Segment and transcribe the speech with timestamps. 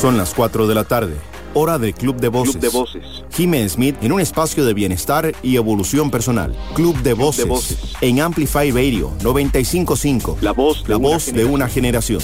[0.00, 1.14] Son las 4 de la tarde.
[1.52, 2.56] Hora de Club de Voces.
[2.56, 3.24] Club de Voces.
[3.34, 6.56] Jimmy Smith en un espacio de bienestar y evolución personal.
[6.72, 7.44] Club de Voces.
[7.44, 7.92] de Voces.
[8.00, 10.38] En Amplify Radio 955.
[10.40, 12.22] La voz de La una voz de una generación.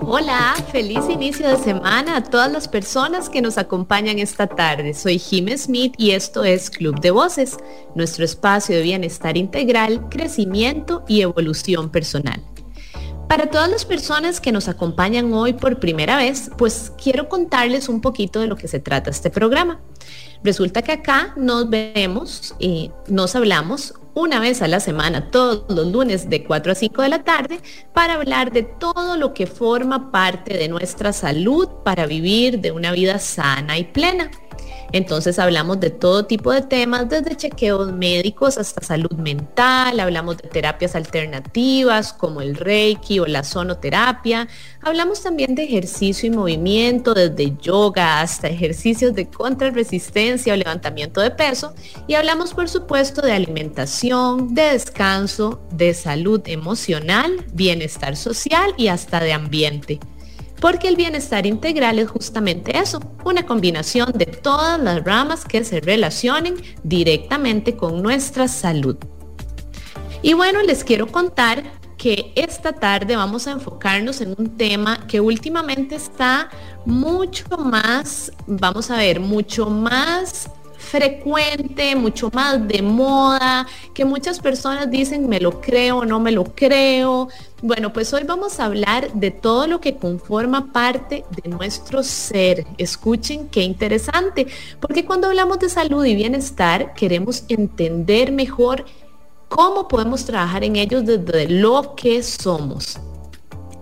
[0.00, 4.94] Hola, feliz inicio de semana a todas las personas que nos acompañan esta tarde.
[4.94, 7.56] Soy Jim Smith y esto es Club de Voces,
[7.94, 12.42] nuestro espacio de bienestar integral, crecimiento y evolución personal.
[13.32, 18.02] Para todas las personas que nos acompañan hoy por primera vez, pues quiero contarles un
[18.02, 19.80] poquito de lo que se trata este programa.
[20.44, 25.86] Resulta que acá nos vemos y nos hablamos una vez a la semana, todos los
[25.86, 27.60] lunes de 4 a 5 de la tarde,
[27.92, 32.92] para hablar de todo lo que forma parte de nuestra salud para vivir de una
[32.92, 34.30] vida sana y plena.
[34.92, 40.48] Entonces hablamos de todo tipo de temas, desde chequeos médicos hasta salud mental, hablamos de
[40.48, 44.48] terapias alternativas como el reiki o la sonoterapia,
[44.82, 51.30] hablamos también de ejercicio y movimiento, desde yoga hasta ejercicios de contrarresistencia o levantamiento de
[51.30, 51.74] peso,
[52.06, 59.20] y hablamos por supuesto de alimentación, de descanso, de salud emocional, bienestar social y hasta
[59.20, 60.00] de ambiente
[60.60, 65.80] porque el bienestar integral es justamente eso, una combinación de todas las ramas que se
[65.80, 68.96] relacionen directamente con nuestra salud.
[70.22, 71.64] Y bueno, les quiero contar
[71.98, 76.48] que esta tarde vamos a enfocarnos en un tema que últimamente está
[76.86, 80.48] mucho más, vamos a ver, mucho más
[80.92, 86.44] frecuente, mucho más de moda, que muchas personas dicen me lo creo no me lo
[86.44, 87.28] creo.
[87.62, 92.66] Bueno, pues hoy vamos a hablar de todo lo que conforma parte de nuestro ser.
[92.76, 94.46] Escuchen qué interesante,
[94.80, 98.84] porque cuando hablamos de salud y bienestar queremos entender mejor
[99.48, 102.98] cómo podemos trabajar en ellos desde lo que somos.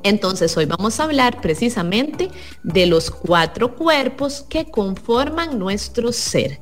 [0.04, 2.30] Entonces hoy vamos a hablar precisamente
[2.62, 6.60] de los cuatro cuerpos que conforman nuestro ser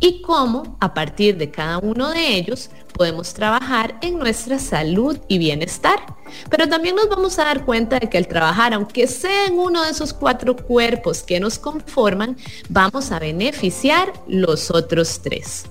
[0.00, 5.38] y cómo a partir de cada uno de ellos podemos trabajar en nuestra salud y
[5.38, 5.98] bienestar.
[6.50, 9.82] Pero también nos vamos a dar cuenta de que al trabajar, aunque sea en uno
[9.82, 12.36] de esos cuatro cuerpos que nos conforman,
[12.68, 15.66] vamos a beneficiar los otros tres.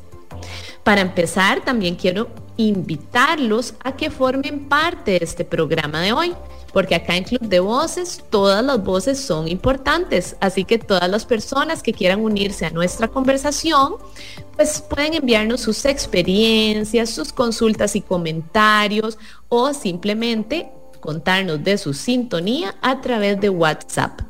[0.83, 6.33] Para empezar, también quiero invitarlos a que formen parte de este programa de hoy
[6.77, 11.25] porque acá en Club de Voces todas las voces son importantes, así que todas las
[11.25, 13.95] personas que quieran unirse a nuestra conversación,
[14.55, 19.17] pues pueden enviarnos sus experiencias, sus consultas y comentarios
[19.49, 24.21] o simplemente contarnos de su sintonía a través de WhatsApp.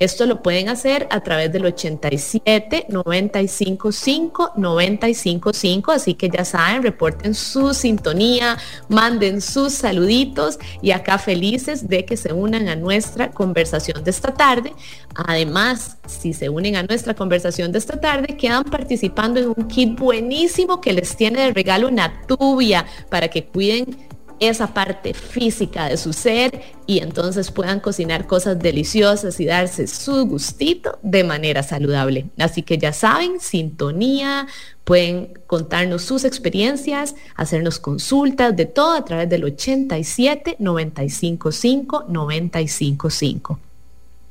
[0.00, 7.34] Esto lo pueden hacer a través del 87 955 955, así que ya saben, reporten
[7.34, 8.56] su sintonía,
[8.88, 14.32] manden sus saluditos y acá felices de que se unan a nuestra conversación de esta
[14.32, 14.72] tarde.
[15.14, 19.98] Además, si se unen a nuestra conversación de esta tarde, quedan participando en un kit
[19.98, 23.98] buenísimo que les tiene de regalo una tubia para que cuiden
[24.40, 30.26] esa parte física de su ser y entonces puedan cocinar cosas deliciosas y darse su
[30.26, 32.26] gustito de manera saludable.
[32.38, 34.48] Así que ya saben, sintonía,
[34.84, 43.58] pueden contarnos sus experiencias, hacernos consultas de todo a través del 87 955 955.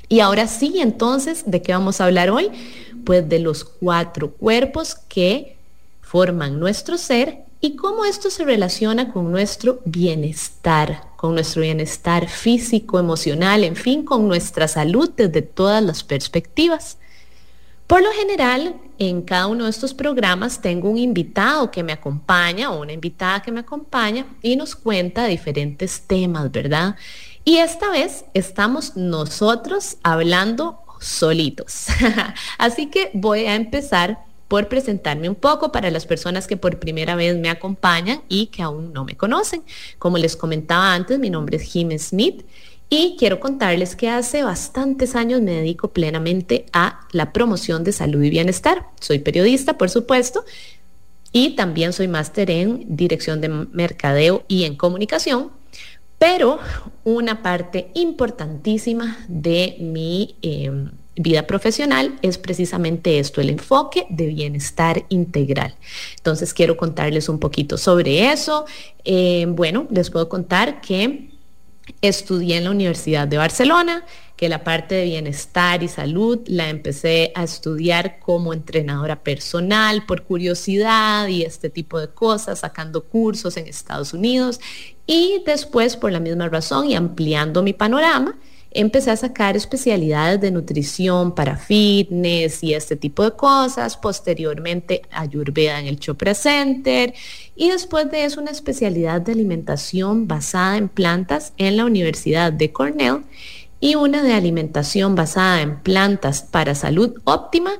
[0.09, 2.49] Y ahora sí, entonces, ¿de qué vamos a hablar hoy?
[3.05, 5.55] Pues de los cuatro cuerpos que
[6.01, 12.99] forman nuestro ser y cómo esto se relaciona con nuestro bienestar, con nuestro bienestar físico,
[12.99, 16.97] emocional, en fin, con nuestra salud desde todas las perspectivas.
[17.85, 22.71] Por lo general, en cada uno de estos programas tengo un invitado que me acompaña
[22.71, 26.95] o una invitada que me acompaña y nos cuenta diferentes temas, ¿verdad?
[27.43, 31.87] Y esta vez estamos nosotros hablando solitos.
[32.57, 37.15] Así que voy a empezar por presentarme un poco para las personas que por primera
[37.15, 39.63] vez me acompañan y que aún no me conocen.
[39.97, 42.43] Como les comentaba antes, mi nombre es Jim Smith
[42.89, 48.23] y quiero contarles que hace bastantes años me dedico plenamente a la promoción de salud
[48.23, 48.87] y bienestar.
[48.99, 50.43] Soy periodista, por supuesto,
[51.31, 55.51] y también soy máster en dirección de mercadeo y en comunicación.
[56.17, 56.59] Pero
[57.03, 60.89] una parte importantísima de mi em,
[61.21, 65.75] vida profesional es precisamente esto, el enfoque de bienestar integral.
[66.15, 68.65] Entonces quiero contarles un poquito sobre eso.
[69.03, 71.29] Eh, bueno, les puedo contar que
[72.01, 74.05] estudié en la Universidad de Barcelona,
[74.37, 80.23] que la parte de bienestar y salud la empecé a estudiar como entrenadora personal por
[80.23, 84.61] curiosidad y este tipo de cosas, sacando cursos en Estados Unidos
[85.05, 88.37] y después por la misma razón y ampliando mi panorama,
[88.71, 93.97] empecé a sacar especialidades de nutrición para fitness y este tipo de cosas.
[93.97, 97.13] Posteriormente, Ayurveda en el Chopra Center.
[97.55, 102.71] Y después de eso, una especialidad de alimentación basada en plantas en la Universidad de
[102.71, 103.23] Cornell
[103.79, 107.71] y una de alimentación basada en plantas para salud óptima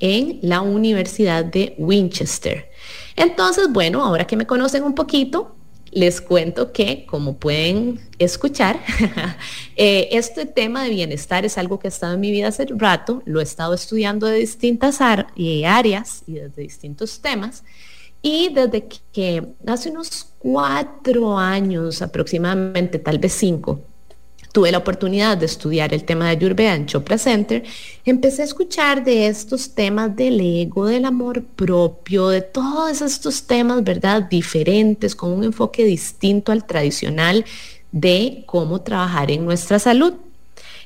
[0.00, 2.70] en la Universidad de Winchester.
[3.16, 5.56] Entonces, bueno, ahora que me conocen un poquito,
[5.90, 8.80] les cuento que, como pueden escuchar,
[9.76, 13.22] eh, este tema de bienestar es algo que ha estado en mi vida hace rato,
[13.24, 14.98] lo he estado estudiando de distintas
[15.36, 17.64] eh, áreas y desde distintos temas.
[18.20, 23.80] Y desde que hace unos cuatro años aproximadamente, tal vez cinco,
[24.52, 27.64] tuve la oportunidad de estudiar el tema de Ayurveda en Chopra Center,
[28.04, 33.84] empecé a escuchar de estos temas del ego, del amor propio, de todos estos temas,
[33.84, 34.22] ¿verdad?
[34.22, 37.44] Diferentes, con un enfoque distinto al tradicional
[37.92, 40.14] de cómo trabajar en nuestra salud.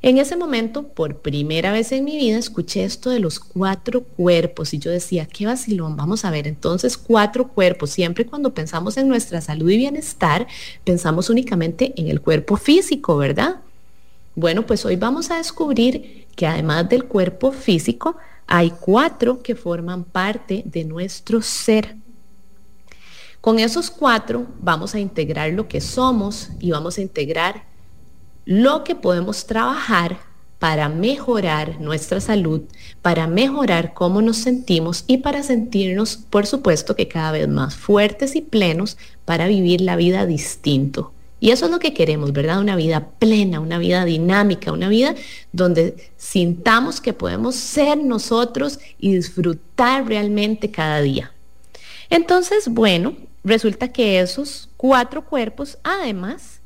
[0.05, 4.75] En ese momento, por primera vez en mi vida, escuché esto de los cuatro cuerpos
[4.75, 7.91] y yo decía, qué vacilón, vamos a ver, entonces cuatro cuerpos.
[7.91, 10.49] Siempre cuando pensamos en nuestra salud y bienestar,
[10.83, 13.61] pensamos únicamente en el cuerpo físico, ¿verdad?
[14.35, 18.17] Bueno, pues hoy vamos a descubrir que además del cuerpo físico,
[18.49, 21.95] hay cuatro que forman parte de nuestro ser.
[23.41, 27.72] Con esos cuatro vamos a integrar lo que somos y vamos a integrar
[28.45, 30.19] lo que podemos trabajar
[30.59, 32.63] para mejorar nuestra salud,
[33.03, 38.37] para mejorar cómo nos sentimos y para sentirnos, por supuesto, que cada vez más fuertes
[38.37, 41.13] y plenos para vivir la vida distinto.
[41.41, 42.61] Y eso es lo que queremos, ¿verdad?
[42.61, 45.17] Una vida plena, una vida dinámica, una vida
[45.51, 51.33] donde sintamos que podemos ser nosotros y disfrutar realmente cada día.
[52.09, 56.62] Entonces, bueno, resulta que esos cuatro cuerpos, además,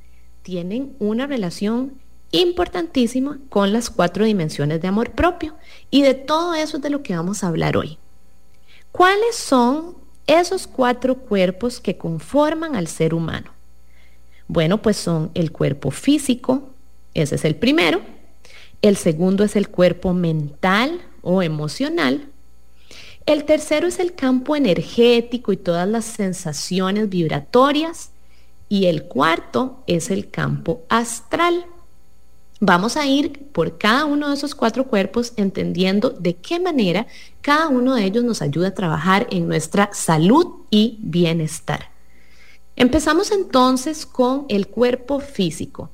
[0.47, 1.95] tienen una relación
[2.31, 5.57] importantísima con las cuatro dimensiones de amor propio.
[5.91, 7.99] Y de todo eso es de lo que vamos a hablar hoy.
[8.93, 9.97] ¿Cuáles son
[10.29, 13.51] esos cuatro cuerpos que conforman al ser humano?
[14.47, 16.71] Bueno, pues son el cuerpo físico,
[17.13, 18.01] ese es el primero.
[18.83, 22.29] El segundo es el cuerpo mental o emocional.
[23.27, 28.13] El tercero es el campo energético y todas las sensaciones vibratorias.
[28.69, 31.67] Y el cuarto es el campo astral.
[32.61, 37.07] Vamos a ir por cada uno de esos cuatro cuerpos entendiendo de qué manera
[37.43, 41.91] cada uno de ellos nos ayuda a trabajar en nuestra salud y bienestar.
[42.75, 45.91] Empezamos entonces con el cuerpo físico.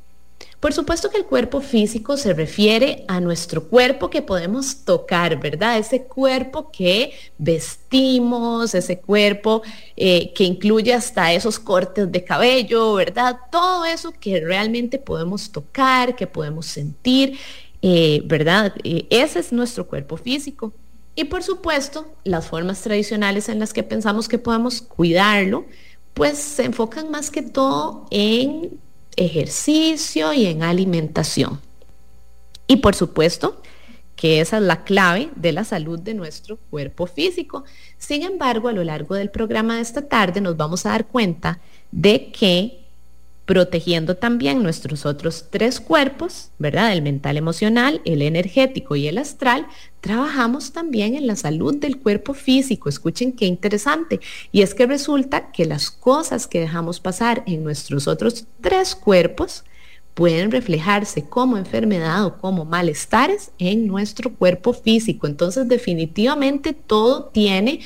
[0.63, 5.77] Por supuesto que el cuerpo físico se refiere a nuestro cuerpo que podemos tocar, ¿verdad?
[5.77, 9.63] Ese cuerpo que vestimos, ese cuerpo
[9.97, 13.41] eh, que incluye hasta esos cortes de cabello, ¿verdad?
[13.51, 17.41] Todo eso que realmente podemos tocar, que podemos sentir,
[17.83, 18.73] eh, ¿verdad?
[18.85, 20.73] Eh, ese es nuestro cuerpo físico.
[21.17, 25.67] Y por supuesto, las formas tradicionales en las que pensamos que podemos cuidarlo,
[26.15, 28.79] pues se enfocan más que todo en
[29.17, 31.61] ejercicio y en alimentación.
[32.67, 33.61] Y por supuesto
[34.17, 37.65] que esa es la clave de la salud de nuestro cuerpo físico.
[37.99, 41.61] Sin embargo, a lo largo del programa de esta tarde nos vamos a dar cuenta
[41.91, 42.82] de que
[43.45, 46.93] protegiendo también nuestros otros tres cuerpos, ¿verdad?
[46.93, 49.67] El mental emocional, el energético y el astral,
[50.01, 52.89] trabajamos también en la salud del cuerpo físico.
[52.89, 54.21] Escuchen qué interesante.
[54.53, 59.65] Y es que resulta que las cosas que dejamos pasar en nuestros otros tres cuerpos
[60.15, 65.27] pueden reflejarse como enfermedad o como malestares en nuestro cuerpo físico.
[65.27, 67.81] Entonces, definitivamente todo tiene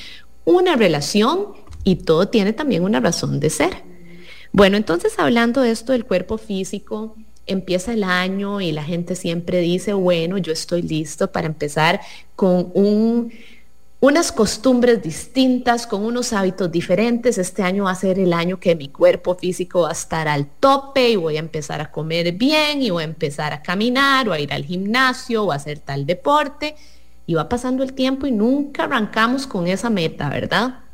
[0.45, 1.47] una relación
[1.83, 3.86] y todo tiene también una razón de ser.
[4.57, 9.59] Bueno, entonces hablando de esto del cuerpo físico, empieza el año y la gente siempre
[9.59, 12.01] dice, bueno, yo estoy listo para empezar
[12.35, 12.73] con
[13.99, 17.37] unas costumbres distintas, con unos hábitos diferentes.
[17.37, 20.47] Este año va a ser el año que mi cuerpo físico va a estar al
[20.47, 24.33] tope y voy a empezar a comer bien y voy a empezar a caminar o
[24.33, 26.75] a ir al gimnasio o a hacer tal deporte.
[27.27, 30.86] Y va pasando el tiempo y nunca arrancamos con esa meta, ¿verdad?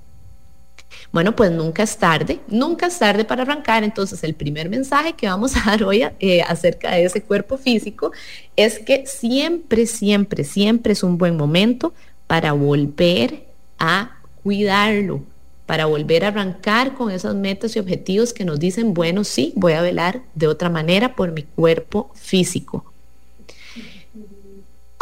[1.12, 3.83] Bueno, pues nunca es tarde, nunca es tarde para arrancar.
[3.83, 8.12] Entonces, el primer mensaje que vamos a dar hoy eh, acerca de ese cuerpo físico
[8.55, 11.93] es que siempre, siempre, siempre es un buen momento
[12.27, 13.45] para volver
[13.79, 15.21] a cuidarlo,
[15.65, 19.73] para volver a arrancar con esas metas y objetivos que nos dicen, bueno, sí, voy
[19.73, 22.93] a velar de otra manera por mi cuerpo físico.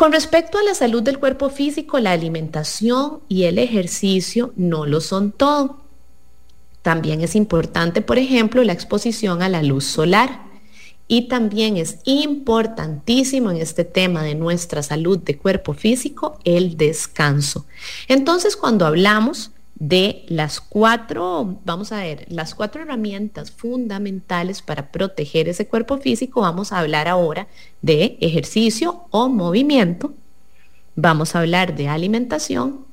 [0.02, 5.00] Con respecto a la salud del cuerpo físico, la alimentación y el ejercicio no lo
[5.00, 5.81] son todo.
[6.82, 10.50] También es importante, por ejemplo, la exposición a la luz solar.
[11.08, 17.66] Y también es importantísimo en este tema de nuestra salud de cuerpo físico el descanso.
[18.08, 25.50] Entonces, cuando hablamos de las cuatro, vamos a ver, las cuatro herramientas fundamentales para proteger
[25.50, 27.48] ese cuerpo físico, vamos a hablar ahora
[27.82, 30.14] de ejercicio o movimiento,
[30.96, 32.86] vamos a hablar de alimentación,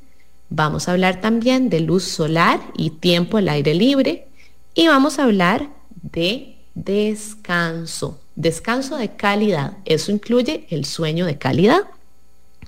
[0.50, 4.28] vamos a hablar también de luz solar y tiempo al aire libre
[4.74, 5.68] y vamos a hablar
[6.02, 9.78] de descanso, descanso de calidad.
[9.84, 11.80] Eso incluye el sueño de calidad,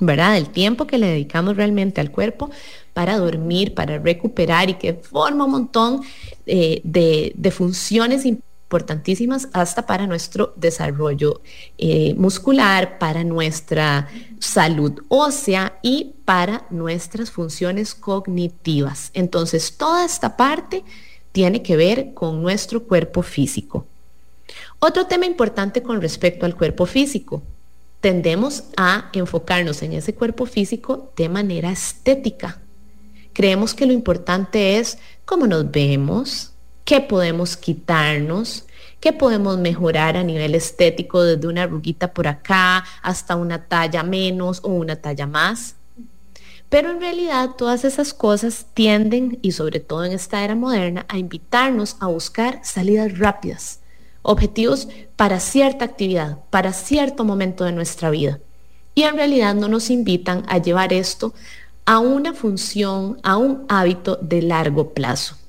[0.00, 0.36] ¿verdad?
[0.36, 2.50] El tiempo que le dedicamos realmente al cuerpo
[2.92, 6.00] para dormir, para recuperar y que forma un montón
[6.46, 8.24] eh, de, funciones
[8.70, 11.40] importantísimas hasta para nuestro desarrollo
[11.76, 14.08] eh, muscular, para nuestra
[14.38, 19.10] salud ósea y para nuestras funciones cognitivas.
[19.12, 20.84] Entonces, toda esta parte
[21.32, 23.86] tiene que ver con nuestro cuerpo físico.
[24.78, 27.42] Otro tema importante con respecto al cuerpo físico.
[28.00, 32.60] Tendemos a enfocarnos en ese cuerpo físico de manera estética.
[33.32, 36.49] Creemos que lo importante es cómo nos vemos,
[36.84, 38.66] qué podemos quitarnos,
[39.00, 44.60] qué podemos mejorar a nivel estético desde una arruguita por acá hasta una talla menos
[44.62, 45.76] o una talla más.
[46.68, 51.18] Pero en realidad todas esas cosas tienden, y sobre todo en esta era moderna, a
[51.18, 53.80] invitarnos a buscar salidas rápidas,
[54.22, 58.38] objetivos para cierta actividad, para cierto momento de nuestra vida.
[58.94, 61.34] Y en realidad no nos invitan a llevar esto
[61.86, 65.39] a una función, a un hábito de largo plazo.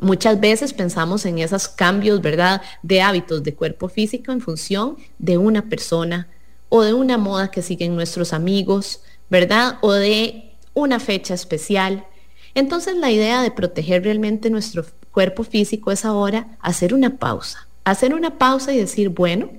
[0.00, 5.38] Muchas veces pensamos en esos cambios, ¿verdad?, de hábitos de cuerpo físico en función de
[5.38, 6.28] una persona
[6.68, 9.78] o de una moda que siguen nuestros amigos, ¿verdad?
[9.82, 12.06] O de una fecha especial.
[12.54, 18.14] Entonces la idea de proteger realmente nuestro cuerpo físico es ahora hacer una pausa, hacer
[18.14, 19.50] una pausa y decir, bueno,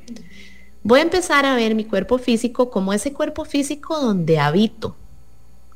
[0.83, 4.95] voy a empezar a ver mi cuerpo físico como ese cuerpo físico donde habito,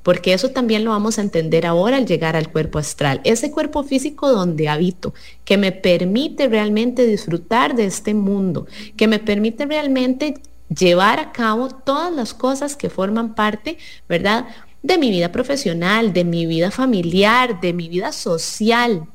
[0.07, 3.83] porque eso también lo vamos a entender ahora al llegar al cuerpo astral, ese cuerpo
[3.83, 10.35] físico donde habito, que me permite realmente disfrutar de este mundo, que me permite realmente
[10.69, 14.47] llevar a cabo todas las cosas que forman parte, ¿verdad?
[14.81, 19.09] De mi vida profesional, de mi vida familiar, de mi vida social,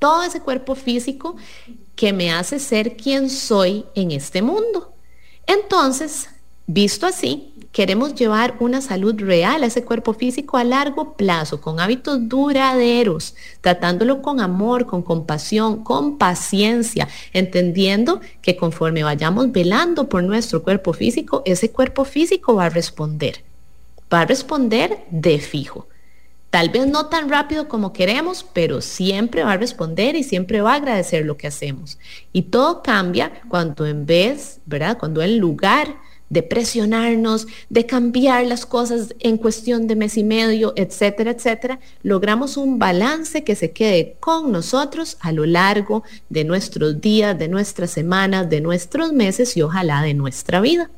[0.00, 1.36] todo ese cuerpo físico
[1.94, 4.92] que me hace ser quien soy en este mundo.
[5.46, 6.28] Entonces,
[6.66, 11.80] visto así, queremos llevar una salud real a ese cuerpo físico a largo plazo, con
[11.80, 20.22] hábitos duraderos, tratándolo con amor, con compasión, con paciencia, entendiendo que conforme vayamos velando por
[20.22, 23.42] nuestro cuerpo físico, ese cuerpo físico va a responder.
[24.12, 25.88] Va a responder de fijo.
[26.50, 30.74] Tal vez no tan rápido como queremos, pero siempre va a responder y siempre va
[30.74, 31.98] a agradecer lo que hacemos.
[32.30, 34.98] Y todo cambia cuando en vez, ¿verdad?
[34.98, 35.96] Cuando en lugar
[36.32, 42.56] de presionarnos, de cambiar las cosas en cuestión de mes y medio, etcétera, etcétera, logramos
[42.56, 47.90] un balance que se quede con nosotros a lo largo de nuestros días, de nuestras
[47.90, 50.90] semanas, de nuestros meses y ojalá de nuestra vida.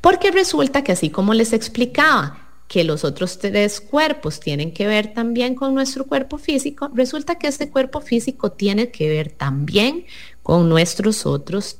[0.00, 5.12] Porque resulta que así como les explicaba, que los otros tres cuerpos tienen que ver
[5.12, 10.06] también con nuestro cuerpo físico, resulta que este cuerpo físico tiene que ver también
[10.42, 11.79] con nuestros otros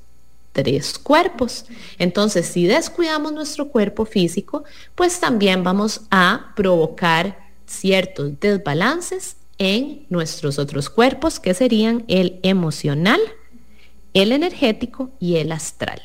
[0.52, 1.66] tres cuerpos.
[1.98, 4.64] Entonces, si descuidamos nuestro cuerpo físico,
[4.94, 13.20] pues también vamos a provocar ciertos desbalances en nuestros otros cuerpos, que serían el emocional,
[14.14, 16.00] el energético y el astral.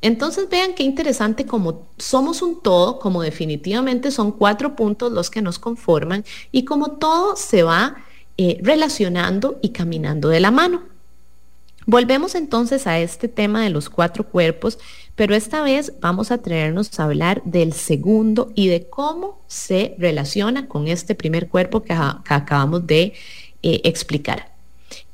[0.00, 5.42] Entonces vean qué interesante como somos un todo, como definitivamente son cuatro puntos los que
[5.42, 7.96] nos conforman y como todo se va
[8.36, 10.91] eh, relacionando y caminando de la mano.
[11.86, 14.78] Volvemos entonces a este tema de los cuatro cuerpos,
[15.14, 20.68] pero esta vez vamos a traernos a hablar del segundo y de cómo se relaciona
[20.68, 23.14] con este primer cuerpo que, acabamos de
[23.62, 24.52] eh, explicar.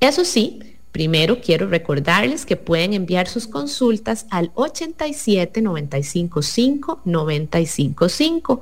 [0.01, 0.61] Eso sí,
[0.93, 8.61] Primero quiero recordarles que pueden enviar sus consultas al 87 95 5 95 5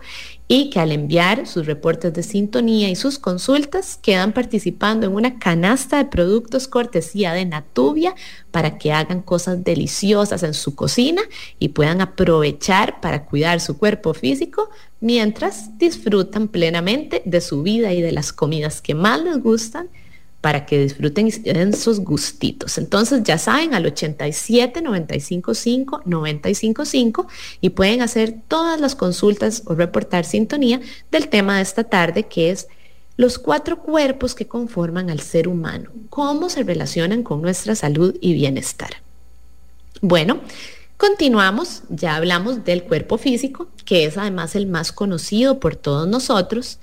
[0.49, 5.39] y que al enviar sus reportes de sintonía y sus consultas quedan participando en una
[5.39, 8.15] canasta de productos cortesía de Natubia
[8.51, 11.23] para que hagan cosas deliciosas en su cocina
[11.61, 14.69] y puedan aprovechar para cuidar su cuerpo físico
[15.01, 19.89] mientras disfrutan plenamente de su vida y de las comidas que más les gustan
[20.47, 22.79] para que disfruten en sus gustitos.
[22.79, 27.27] Entonces ya saben, al 87 95 5 95 5
[27.61, 32.53] y pueden hacer todas las consultas o reportar sintonía del tema de esta tarde que
[32.53, 32.69] es
[33.17, 38.33] los cuatro cuerpos que conforman al ser humano, cómo se relacionan con nuestra salud y
[38.35, 39.03] bienestar.
[40.01, 40.43] Bueno,
[40.97, 46.79] continuamos, ya hablamos del cuerpo físico, que es además el más conocido por todos nosotros.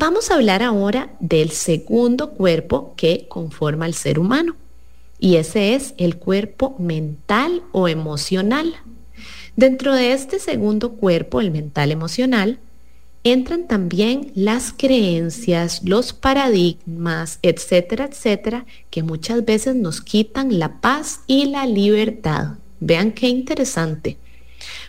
[0.00, 4.54] Vamos a hablar ahora del segundo cuerpo que conforma al ser humano,
[5.18, 8.76] y ese es el cuerpo mental o emocional.
[9.56, 12.60] Dentro de este segundo cuerpo, el mental emocional,
[13.24, 21.22] entran también las creencias, los paradigmas, etcétera, etcétera, que muchas veces nos quitan la paz
[21.26, 22.58] y la libertad.
[22.78, 24.16] Vean qué interesante.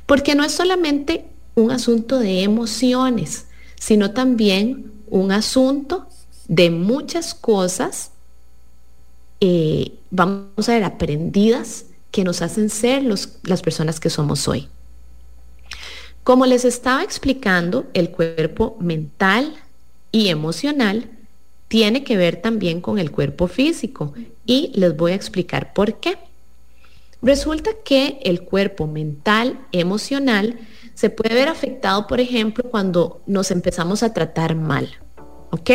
[0.05, 1.25] Porque no es solamente
[1.55, 3.47] un asunto de emociones,
[3.79, 6.07] sino también un asunto
[6.47, 8.11] de muchas cosas,
[9.39, 14.67] eh, vamos a ver, aprendidas que nos hacen ser las personas que somos hoy.
[16.23, 19.55] Como les estaba explicando, el cuerpo mental
[20.11, 21.09] y emocional
[21.67, 24.13] tiene que ver también con el cuerpo físico
[24.45, 26.17] y les voy a explicar por qué.
[27.21, 30.59] Resulta que el cuerpo mental, emocional,
[30.99, 34.89] se puede ver afectado, por ejemplo, cuando nos empezamos a tratar mal,
[35.49, 35.69] ¿ok?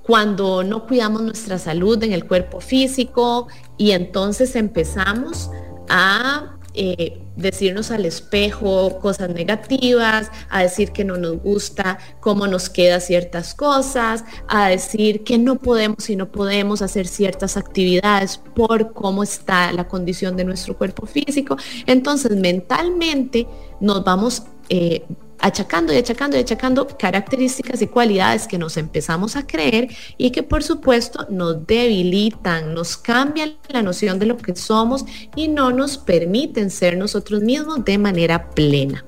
[0.00, 5.50] Cuando no cuidamos nuestra salud en el cuerpo físico y entonces empezamos
[5.90, 12.68] a eh, decirnos al espejo cosas negativas, a decir que no nos gusta cómo nos
[12.68, 18.92] queda ciertas cosas, a decir que no podemos y no podemos hacer ciertas actividades por
[18.92, 21.56] cómo está la condición de nuestro cuerpo físico.
[21.86, 23.46] Entonces, mentalmente
[23.80, 25.04] nos vamos eh,
[25.38, 30.42] achacando y achacando y achacando características y cualidades que nos empezamos a creer y que
[30.42, 35.98] por supuesto nos debilitan, nos cambian la noción de lo que somos y no nos
[35.98, 39.04] permiten ser nosotros mismos de manera plena.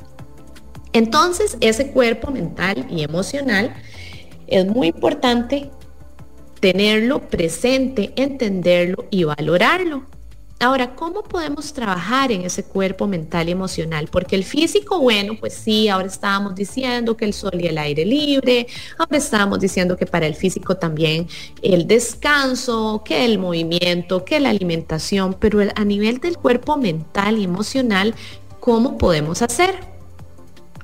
[0.93, 3.75] Entonces, ese cuerpo mental y emocional
[4.47, 5.71] es muy importante
[6.61, 10.07] tenerlo presente, entenderlo y valorarlo.
[10.61, 14.09] Ahora, ¿cómo podemos trabajar en ese cuerpo mental y emocional?
[14.11, 18.05] Porque el físico, bueno, pues sí, ahora estábamos diciendo que el sol y el aire
[18.05, 18.67] libre,
[18.99, 21.29] ahora estábamos diciendo que para el físico también
[21.63, 27.45] el descanso, que el movimiento, que la alimentación, pero a nivel del cuerpo mental y
[27.45, 28.17] emocional,
[28.59, 29.77] ¿cómo podemos hacer?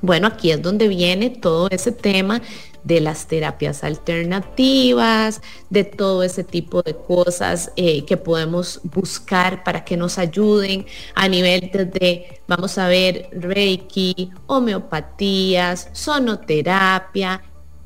[0.01, 2.41] Bueno, aquí es donde viene todo ese tema
[2.85, 9.83] de las terapias alternativas, de todo ese tipo de cosas eh, que podemos buscar para
[9.83, 17.41] que nos ayuden a nivel de, vamos a ver, Reiki, homeopatías, sonoterapia,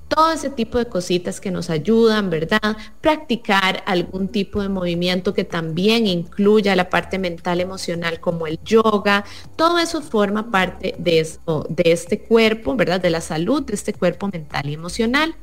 [0.09, 2.75] todo ese tipo de cositas que nos ayudan, ¿verdad?
[2.99, 9.23] Practicar algún tipo de movimiento que también incluya la parte mental, emocional, como el yoga,
[9.55, 11.25] todo eso forma parte de,
[11.69, 12.99] de este cuerpo, ¿verdad?
[12.99, 15.35] De la salud de este cuerpo mental y emocional.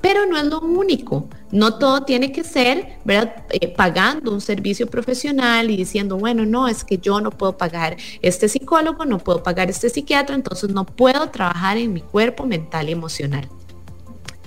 [0.00, 1.28] Pero no es lo único.
[1.50, 3.44] No todo tiene que ser, ¿verdad?
[3.50, 7.96] Eh, pagando un servicio profesional y diciendo, bueno, no, es que yo no puedo pagar
[8.22, 12.88] este psicólogo, no puedo pagar este psiquiatra, entonces no puedo trabajar en mi cuerpo mental
[12.88, 13.48] y emocional.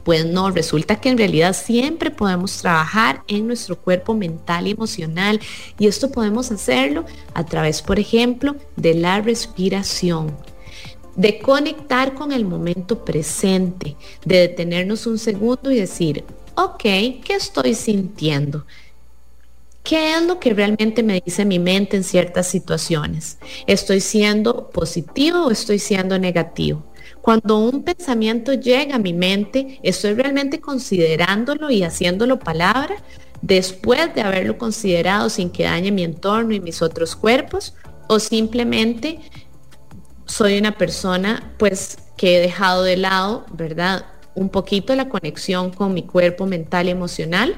[0.03, 5.39] Pues no, resulta que en realidad siempre podemos trabajar en nuestro cuerpo mental y emocional
[5.79, 10.35] y esto podemos hacerlo a través, por ejemplo, de la respiración
[11.15, 16.23] de conectar con el momento presente, de detenernos un segundo y decir,
[16.55, 18.65] ok, ¿qué estoy sintiendo?
[19.83, 23.37] ¿Qué es lo que realmente me dice mi mente en ciertas situaciones?
[23.67, 26.83] ¿Estoy siendo positivo o estoy siendo negativo?
[27.23, 32.97] Cuando un pensamiento llega a mi mente, estoy realmente considerándolo y haciéndolo palabra
[33.41, 37.75] después de haberlo considerado sin que dañe mi entorno y mis otros cuerpos
[38.09, 39.21] o simplemente
[40.25, 44.05] soy una persona pues que he dejado de lado, ¿verdad?
[44.35, 47.55] Un poquito la conexión con mi cuerpo mental y emocional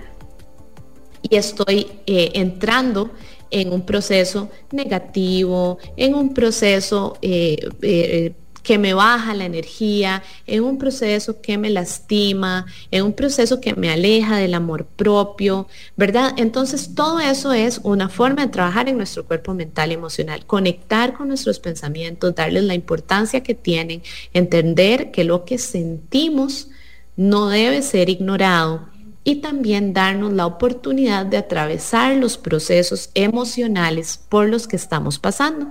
[1.24, 3.10] y estoy eh, entrando
[3.50, 10.64] en un proceso negativo, en un proceso eh, eh, que me baja la energía, en
[10.64, 16.34] un proceso que me lastima, en un proceso que me aleja del amor propio, ¿verdad?
[16.38, 21.14] Entonces todo eso es una forma de trabajar en nuestro cuerpo mental y emocional, conectar
[21.14, 24.02] con nuestros pensamientos, darles la importancia que tienen,
[24.34, 26.70] entender que lo que sentimos
[27.16, 28.90] no debe ser ignorado
[29.24, 35.68] y también darnos la oportunidad de atravesar los procesos emocionales por los que estamos pasando.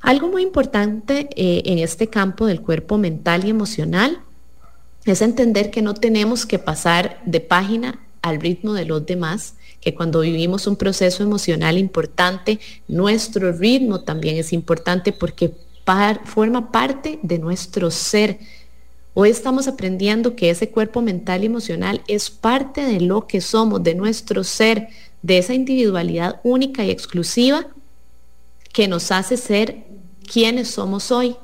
[0.00, 4.20] Algo muy importante eh, en este campo del cuerpo mental y emocional
[5.04, 9.94] es entender que no tenemos que pasar de página al ritmo de los demás, que
[9.94, 12.58] cuando vivimos un proceso emocional importante,
[12.88, 15.54] nuestro ritmo también es importante porque
[16.24, 18.38] forma parte de nuestro ser.
[19.14, 23.82] Hoy estamos aprendiendo que ese cuerpo mental y emocional es parte de lo que somos,
[23.82, 24.88] de nuestro ser,
[25.22, 27.66] de esa individualidad única y exclusiva
[28.72, 29.86] que nos hace ser
[30.30, 31.36] quienes somos hoy.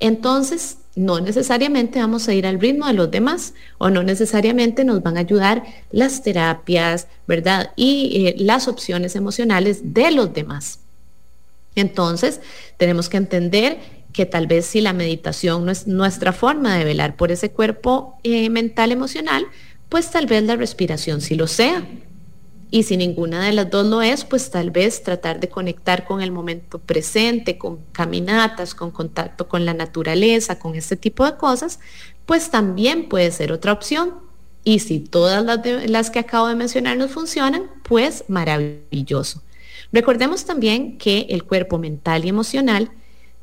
[0.00, 5.02] Entonces, no necesariamente vamos a ir al ritmo de los demás o no necesariamente nos
[5.02, 7.70] van a ayudar las terapias, ¿verdad?
[7.76, 10.80] Y eh, las opciones emocionales de los demás.
[11.76, 12.40] Entonces,
[12.76, 13.78] tenemos que entender
[14.12, 18.18] que tal vez si la meditación no es nuestra forma de velar por ese cuerpo
[18.24, 19.46] eh, mental emocional,
[19.88, 21.86] pues tal vez la respiración sí lo sea.
[22.70, 26.20] Y si ninguna de las dos lo es, pues tal vez tratar de conectar con
[26.20, 31.80] el momento presente, con caminatas, con contacto con la naturaleza, con este tipo de cosas,
[32.26, 34.14] pues también puede ser otra opción.
[34.64, 39.42] Y si todas las, las que acabo de mencionar nos funcionan, pues maravilloso.
[39.90, 42.90] Recordemos también que el cuerpo mental y emocional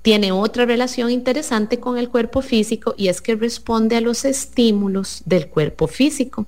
[0.04, 5.24] tiene otra relación interesante con el cuerpo físico y es que responde a los estímulos
[5.26, 6.46] del cuerpo físico.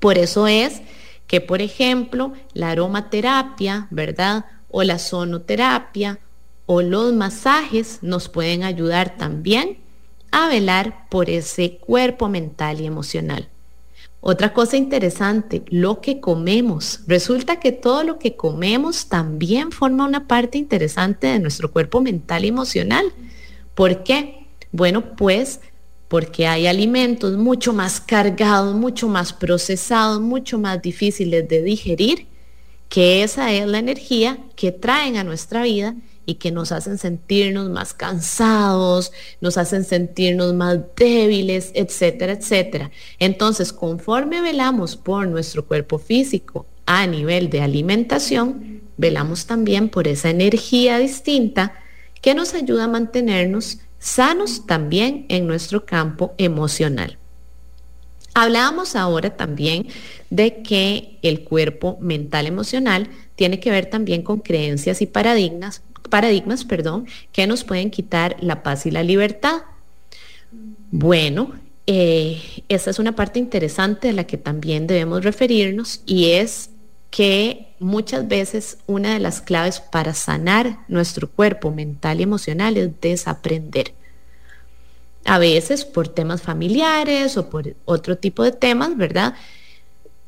[0.00, 0.82] Por eso es
[1.26, 4.46] que, por ejemplo, la aromaterapia, ¿verdad?
[4.68, 6.20] O la sonoterapia
[6.66, 9.78] o los masajes nos pueden ayudar también
[10.32, 13.48] a velar por ese cuerpo mental y emocional.
[14.20, 17.00] Otra cosa interesante, lo que comemos.
[17.06, 22.44] Resulta que todo lo que comemos también forma una parte interesante de nuestro cuerpo mental
[22.44, 23.06] y emocional.
[23.76, 24.48] ¿Por qué?
[24.72, 25.60] Bueno, pues
[26.08, 32.26] porque hay alimentos mucho más cargados, mucho más procesados, mucho más difíciles de digerir,
[32.88, 37.70] que esa es la energía que traen a nuestra vida y que nos hacen sentirnos
[37.70, 42.90] más cansados, nos hacen sentirnos más débiles, etcétera, etcétera.
[43.18, 50.30] Entonces, conforme velamos por nuestro cuerpo físico a nivel de alimentación, velamos también por esa
[50.30, 51.74] energía distinta
[52.20, 57.18] que nos ayuda a mantenernos sanos también en nuestro campo emocional.
[58.34, 59.86] Hablábamos ahora también
[60.28, 66.64] de que el cuerpo mental emocional tiene que ver también con creencias y paradigmas, paradigmas,
[66.64, 69.62] perdón, que nos pueden quitar la paz y la libertad.
[70.90, 71.52] Bueno,
[71.86, 76.70] eh, esa es una parte interesante de la que también debemos referirnos y es
[77.10, 83.00] que muchas veces una de las claves para sanar nuestro cuerpo mental y emocional es
[83.00, 83.94] desaprender.
[85.24, 89.34] A veces por temas familiares o por otro tipo de temas, ¿verdad?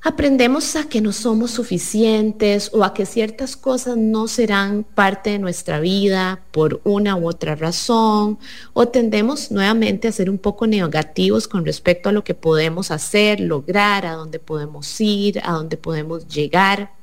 [0.00, 5.40] Aprendemos a que no somos suficientes o a que ciertas cosas no serán parte de
[5.40, 8.38] nuestra vida por una u otra razón
[8.74, 13.40] o tendemos nuevamente a ser un poco negativos con respecto a lo que podemos hacer,
[13.40, 16.97] lograr, a dónde podemos ir, a dónde podemos llegar.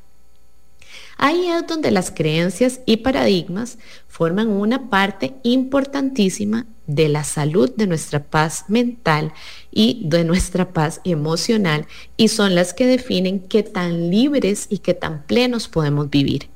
[1.18, 7.88] Ahí es donde las creencias y paradigmas forman una parte importantísima de la salud, de
[7.88, 9.34] nuestra paz mental
[9.72, 14.94] y de nuestra paz emocional y son las que definen qué tan libres y qué
[14.94, 16.50] tan plenos podemos vivir.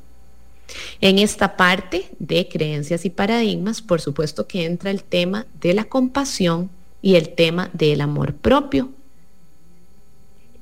[1.02, 5.86] En esta parte de creencias y paradigmas, por supuesto que entra el tema de la
[5.86, 6.70] compasión
[7.02, 8.92] y el tema del amor propio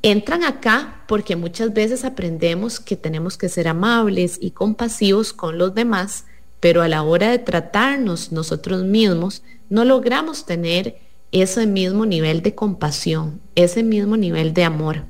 [0.02, 5.74] entran acá porque muchas veces aprendemos que tenemos que ser amables y compasivos con los
[5.74, 6.26] demás,
[6.60, 11.00] pero a la hora de tratarnos nosotros mismos no logramos tener
[11.32, 15.06] ese mismo nivel de compasión, ese mismo nivel de amor.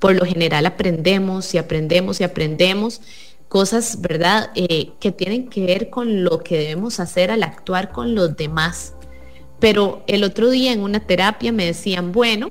[0.00, 3.00] Por lo general aprendemos y aprendemos y aprendemos
[3.48, 8.14] cosas, ¿verdad?, eh, que tienen que ver con lo que debemos hacer al actuar con
[8.14, 8.94] los demás.
[9.60, 12.50] Pero el otro día en una terapia me decían, bueno,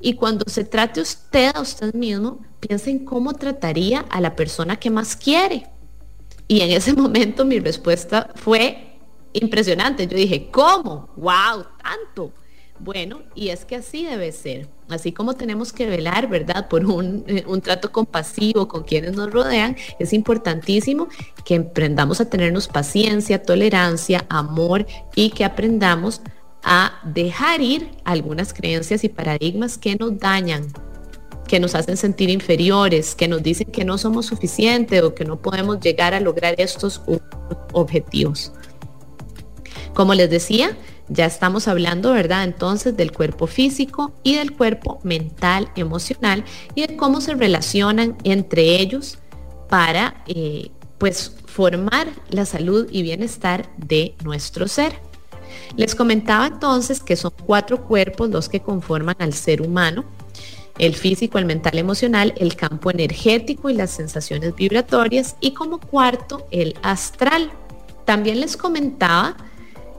[0.00, 4.76] y cuando se trate usted a usted mismo, piensa en cómo trataría a la persona
[4.76, 5.66] que más quiere.
[6.48, 8.98] Y en ese momento mi respuesta fue
[9.32, 10.06] impresionante.
[10.06, 11.08] Yo dije, ¿cómo?
[11.16, 11.64] ¡Wow!
[11.82, 12.32] Tanto.
[12.78, 14.66] Bueno, y es que así debe ser.
[14.88, 16.66] Así como tenemos que velar, ¿verdad?
[16.68, 21.08] Por un, eh, un, trato compasivo con quienes nos rodean, es importantísimo
[21.44, 26.22] que aprendamos a tenernos paciencia, tolerancia, amor y que aprendamos
[26.62, 30.66] a dejar ir algunas creencias y paradigmas que nos dañan,
[31.46, 35.40] que nos hacen sentir inferiores, que nos dicen que no somos suficientes o que no
[35.40, 37.02] podemos llegar a lograr estos
[37.72, 38.52] objetivos.
[39.94, 40.76] Como les decía,
[41.08, 42.44] ya estamos hablando, ¿verdad?
[42.44, 46.44] Entonces del cuerpo físico y del cuerpo mental, emocional
[46.74, 49.18] y de cómo se relacionan entre ellos
[49.68, 54.92] para, eh, pues, formar la salud y bienestar de nuestro ser.
[55.76, 60.04] Les comentaba entonces que son cuatro cuerpos los que conforman al ser humano.
[60.78, 66.46] el físico, el mental, emocional, el campo energético y las sensaciones vibratorias y como cuarto
[66.50, 67.50] el astral.
[68.06, 69.36] También les comentaba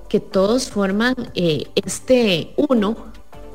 [0.09, 2.97] que todos forman eh, este uno,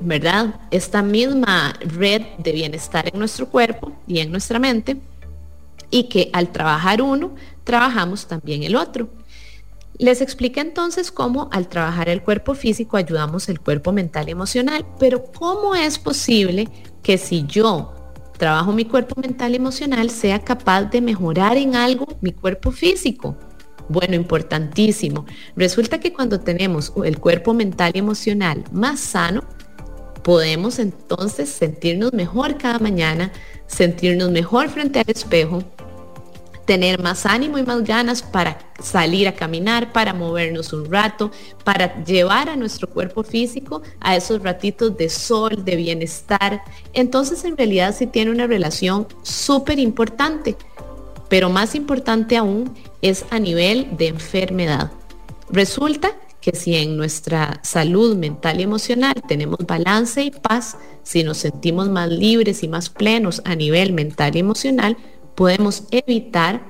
[0.00, 0.60] ¿verdad?
[0.70, 5.00] Esta misma red de bienestar en nuestro cuerpo y en nuestra mente
[5.90, 9.08] y que al trabajar uno, trabajamos también el otro.
[9.98, 14.84] Les expliqué entonces cómo al trabajar el cuerpo físico ayudamos el cuerpo mental y emocional,
[14.98, 16.68] pero ¿cómo es posible
[17.02, 17.94] que si yo
[18.36, 23.36] trabajo mi cuerpo mental y emocional sea capaz de mejorar en algo mi cuerpo físico?
[23.88, 25.24] Bueno, importantísimo.
[25.54, 29.44] Resulta que cuando tenemos el cuerpo mental y emocional más sano,
[30.22, 33.32] podemos entonces sentirnos mejor cada mañana,
[33.66, 35.62] sentirnos mejor frente al espejo,
[36.66, 41.30] tener más ánimo y más ganas para salir a caminar, para movernos un rato,
[41.64, 46.62] para llevar a nuestro cuerpo físico a esos ratitos de sol, de bienestar.
[46.92, 50.56] Entonces en realidad sí tiene una relación súper importante,
[51.28, 54.90] pero más importante aún es a nivel de enfermedad.
[55.48, 61.38] Resulta que si en nuestra salud mental y emocional tenemos balance y paz, si nos
[61.38, 64.96] sentimos más libres y más plenos a nivel mental y emocional,
[65.36, 66.66] podemos evitar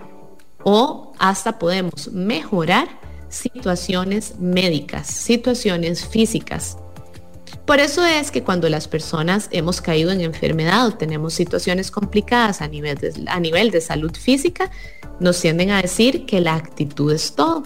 [0.62, 2.88] o hasta podemos mejorar
[3.28, 6.76] situaciones médicas, situaciones físicas.
[7.64, 12.60] Por eso es que cuando las personas hemos caído en enfermedad o tenemos situaciones complicadas
[12.62, 14.70] a nivel de, a nivel de salud física,
[15.18, 17.62] nos tienden a decir que la actitud es todo.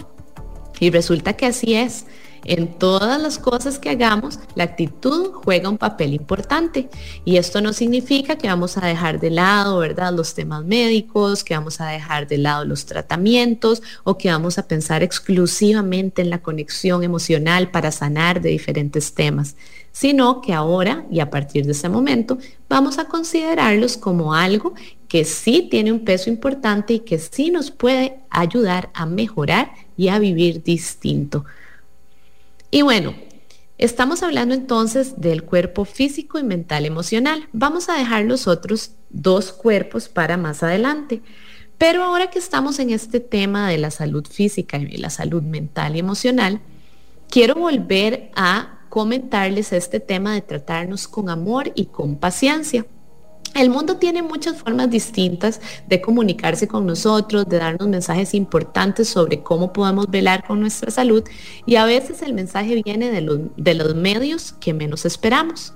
[0.78, 2.06] Y resulta que así es.
[2.44, 6.88] En todas las cosas que hagamos, la actitud juega un papel importante.
[7.24, 10.12] Y esto no significa que vamos a dejar de lado, ¿verdad?
[10.12, 14.66] Los temas médicos, que vamos a dejar de lado los tratamientos o que vamos a
[14.66, 19.56] pensar exclusivamente en la conexión emocional para sanar de diferentes temas
[19.92, 24.74] sino que ahora y a partir de ese momento vamos a considerarlos como algo
[25.08, 30.08] que sí tiene un peso importante y que sí nos puede ayudar a mejorar y
[30.08, 31.44] a vivir distinto.
[32.70, 33.14] Y bueno,
[33.78, 37.48] estamos hablando entonces del cuerpo físico y mental emocional.
[37.52, 41.22] Vamos a dejar los otros dos cuerpos para más adelante.
[41.78, 45.96] Pero ahora que estamos en este tema de la salud física y la salud mental
[45.96, 46.60] y emocional,
[47.28, 52.86] quiero volver a comentarles este tema de tratarnos con amor y con paciencia.
[53.54, 59.42] El mundo tiene muchas formas distintas de comunicarse con nosotros, de darnos mensajes importantes sobre
[59.42, 61.24] cómo podemos velar con nuestra salud
[61.66, 65.74] y a veces el mensaje viene de los, medios que menos esperamos.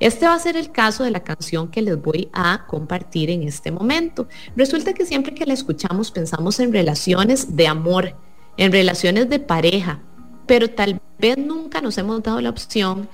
[0.00, 3.42] Este va a ser el caso de la canción que les voy a compartir en
[3.42, 4.26] este momento.
[4.56, 8.16] Resulta que siempre que la escuchamos pensamos en relaciones de amor,
[8.56, 10.00] en relaciones de pareja,
[10.46, 13.08] pero tal vez nunca nos hemos dado la opción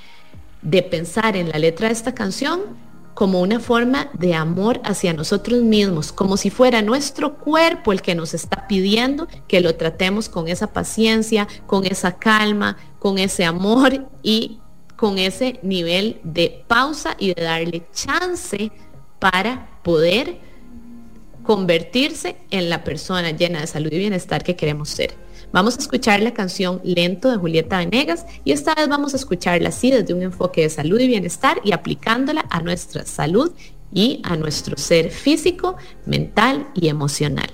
[0.63, 2.86] de pensar en la letra de esta canción
[3.17, 8.15] como una forma de amor hacia nosotros mismos, como si fuera nuestro cuerpo el que
[8.15, 14.07] nos está pidiendo que lo tratemos con esa paciencia, con esa calma, con ese amor
[14.23, 14.59] y
[14.97, 18.71] con ese nivel de pausa y de darle chance
[19.19, 20.37] para poder
[21.43, 25.15] convertirse en la persona llena de salud y bienestar que queremos ser.
[25.57, 29.71] Vamos a escuchar la canción Lento de Julieta Venegas y esta vez vamos a escucharla
[29.71, 33.55] así desde un enfoque de salud y bienestar y aplicándola a nuestra salud
[33.91, 37.49] y a nuestro ser físico, mental y emocional.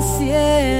[0.00, 0.71] Saber qué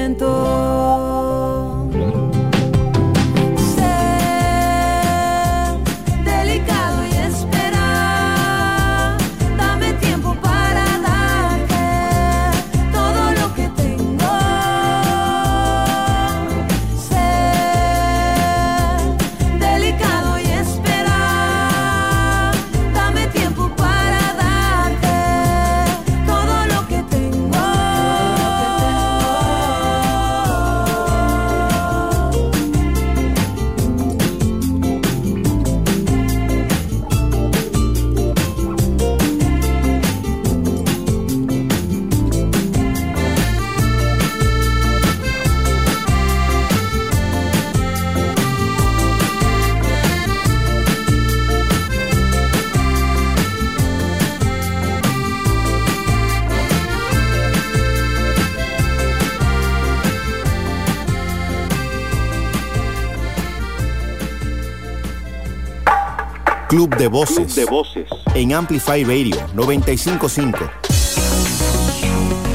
[66.73, 67.55] Club de Voces.
[67.55, 68.09] de Voces.
[68.33, 70.57] En Amplify Radio 955.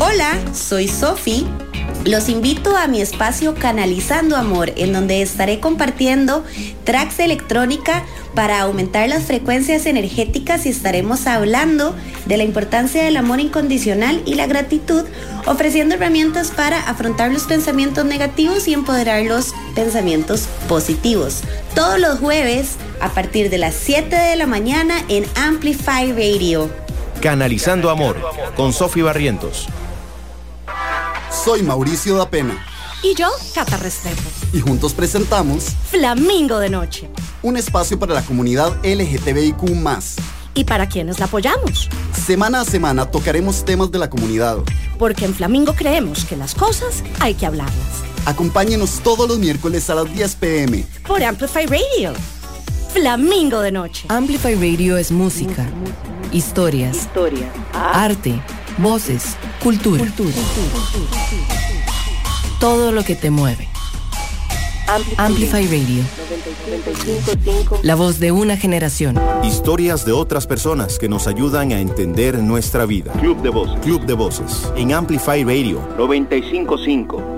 [0.01, 1.47] Hola, soy Sofi.
[2.05, 6.45] Los invito a mi espacio Canalizando Amor, en donde estaré compartiendo
[6.83, 8.05] tracks de electrónica
[8.35, 11.95] para aumentar las frecuencias energéticas y estaremos hablando
[12.27, 15.05] de la importancia del amor incondicional y la gratitud,
[15.47, 21.43] ofreciendo herramientas para afrontar los pensamientos negativos y empoderar los pensamientos positivos.
[21.77, 26.69] Todos los jueves a partir de las 7 de la mañana en Amplify Radio.
[27.23, 28.17] Canalizando Amor
[28.57, 29.69] con Sofi Barrientos.
[31.31, 32.67] Soy Mauricio da Pena.
[33.05, 34.29] Y yo, Cata Restrepo.
[34.53, 37.09] Y juntos presentamos Flamingo de Noche.
[37.43, 39.63] Un espacio para la comunidad LGTBIQ.
[40.55, 41.89] Y para quienes la apoyamos.
[42.27, 44.57] Semana a semana tocaremos temas de la comunidad.
[44.99, 48.08] Porque en Flamingo creemos que las cosas hay que hablarlas.
[48.29, 50.85] Acompáñenos todos los miércoles a las 10 pm.
[51.07, 52.13] Por Amplify Radio
[52.93, 54.05] Flamingo de Noche.
[54.09, 55.67] Amplify Radio es música,
[56.31, 57.09] historias,
[57.73, 58.39] arte,
[58.77, 60.05] voces, cultura.
[62.61, 63.67] Todo lo que te mueve.
[65.17, 66.05] Amplify Radio.
[67.83, 69.19] La voz de una generación.
[69.43, 73.11] Historias de otras personas que nos ayudan a entender nuestra vida.
[73.13, 73.81] Club de Voces.
[73.81, 74.71] Club de Voces.
[74.77, 77.38] En Amplify Radio 955.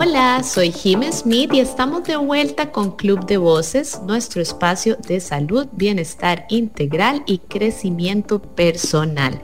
[0.00, 5.18] Hola, soy Jim Smith y estamos de vuelta con Club de Voces, nuestro espacio de
[5.18, 9.42] salud, bienestar integral y crecimiento personal.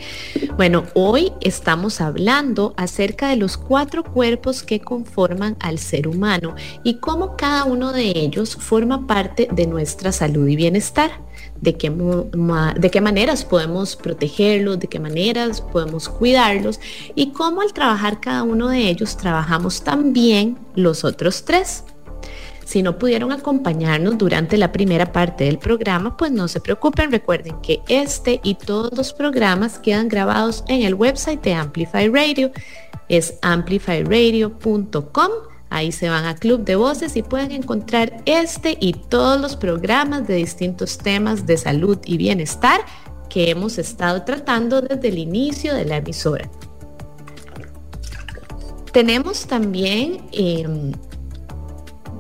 [0.56, 6.98] Bueno, hoy estamos hablando acerca de los cuatro cuerpos que conforman al ser humano y
[6.98, 11.10] cómo cada uno de ellos forma parte de nuestra salud y bienestar
[11.60, 16.80] de qué, de qué maneras podemos protegerlos, de qué maneras podemos cuidarlos
[17.14, 21.84] y cómo al trabajar cada uno de ellos trabajamos también los otros tres.
[22.64, 27.60] Si no pudieron acompañarnos durante la primera parte del programa, pues no se preocupen, recuerden
[27.60, 32.50] que este y todos los programas quedan grabados en el website de Amplify Radio,
[33.08, 39.40] es amplifyradio.com Ahí se van a Club de Voces y pueden encontrar este y todos
[39.40, 42.80] los programas de distintos temas de salud y bienestar
[43.28, 46.48] que hemos estado tratando desde el inicio de la emisora.
[48.92, 50.92] Tenemos también em,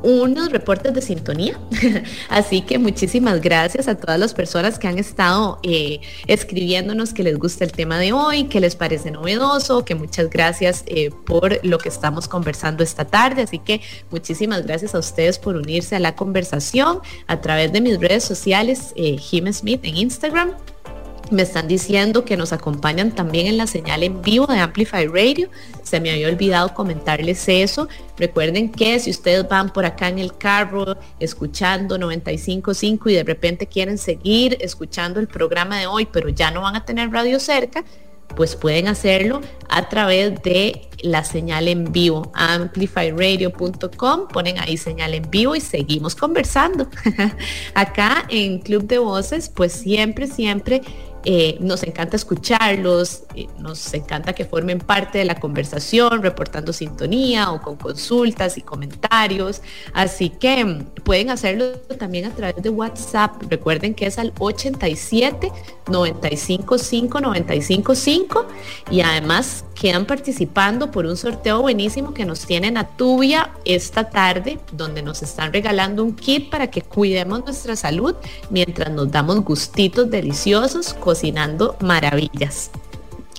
[0.04, 1.58] unos reportes de sintonía.
[2.28, 7.38] Así que muchísimas gracias a todas las personas que han estado eh, escribiéndonos que les
[7.38, 11.78] gusta el tema de hoy, que les parece novedoso, que muchas gracias eh, por lo
[11.78, 13.42] que estamos conversando esta tarde.
[13.42, 13.80] Así que
[14.10, 18.92] muchísimas gracias a ustedes por unirse a la conversación a través de mis redes sociales,
[18.96, 20.52] eh, Jim Smith en Instagram,
[21.30, 25.48] me están diciendo que nos acompañan también en la señal en vivo de Amplify Radio.
[25.82, 27.88] Se me había olvidado comentarles eso.
[28.16, 33.66] Recuerden que si ustedes van por acá en el carro escuchando 95.5 y de repente
[33.66, 37.84] quieren seguir escuchando el programa de hoy, pero ya no van a tener radio cerca,
[38.36, 45.30] pues pueden hacerlo a través de la señal en vivo, amplifyradio.com, ponen ahí señal en
[45.30, 46.88] vivo y seguimos conversando.
[47.74, 50.82] Acá en Club de Voces, pues siempre, siempre
[51.24, 57.50] eh, nos encanta escucharlos, eh, nos encanta que formen parte de la conversación, reportando sintonía
[57.50, 59.62] o con consultas y comentarios.
[59.94, 63.42] Así que mm, pueden hacerlo también a través de WhatsApp.
[63.48, 65.50] Recuerden que es al 87
[65.88, 68.46] 955 955
[68.90, 74.58] y además quedan participando por un sorteo buenísimo que nos tienen a Tubia esta tarde,
[74.72, 78.14] donde nos están regalando un kit para que cuidemos nuestra salud
[78.50, 82.70] mientras nos damos gustitos deliciosos cocinando maravillas.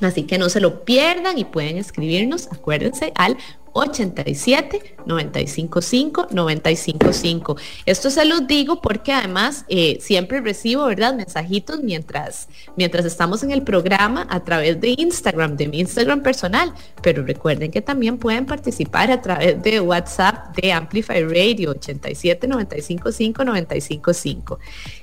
[0.01, 3.38] Así que no se lo pierdan y pueden escribirnos, acuérdense, al
[3.78, 7.57] 87 955 955.
[7.86, 11.13] Esto se los digo porque además eh, siempre recibo, ¿verdad?
[11.13, 12.47] Mensajitos mientras,
[12.78, 16.73] mientras estamos en el programa a través de Instagram, de mi Instagram personal.
[17.01, 23.43] Pero recuerden que también pueden participar a través de WhatsApp de Amplify Radio 87 955
[23.43, 24.59] 955.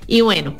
[0.07, 0.57] Y bueno,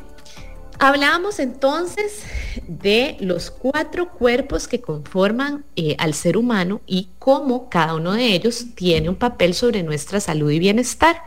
[0.78, 2.24] Hablábamos entonces
[2.66, 8.34] de los cuatro cuerpos que conforman eh, al ser humano y cómo cada uno de
[8.34, 11.22] ellos tiene un papel sobre nuestra salud y bienestar.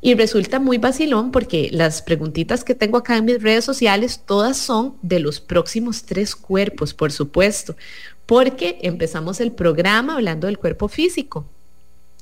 [0.00, 4.56] Y resulta muy vacilón porque las preguntitas que tengo acá en mis redes sociales, todas
[4.56, 7.76] son de los próximos tres cuerpos, por supuesto,
[8.24, 11.46] porque empezamos el programa hablando del cuerpo físico,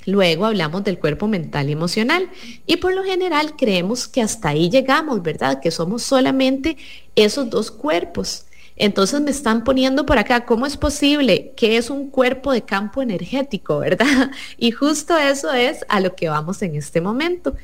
[0.07, 2.30] Luego hablamos del cuerpo mental y emocional
[2.64, 5.61] y por lo general creemos que hasta ahí llegamos, ¿verdad?
[5.61, 6.76] Que somos solamente
[7.16, 8.46] esos dos cuerpos.
[8.76, 13.02] Entonces me están poniendo por acá, ¿cómo es posible que es un cuerpo de campo
[13.02, 14.30] energético, verdad?
[14.59, 17.57] Y justo eso es a lo que vamos en este momento.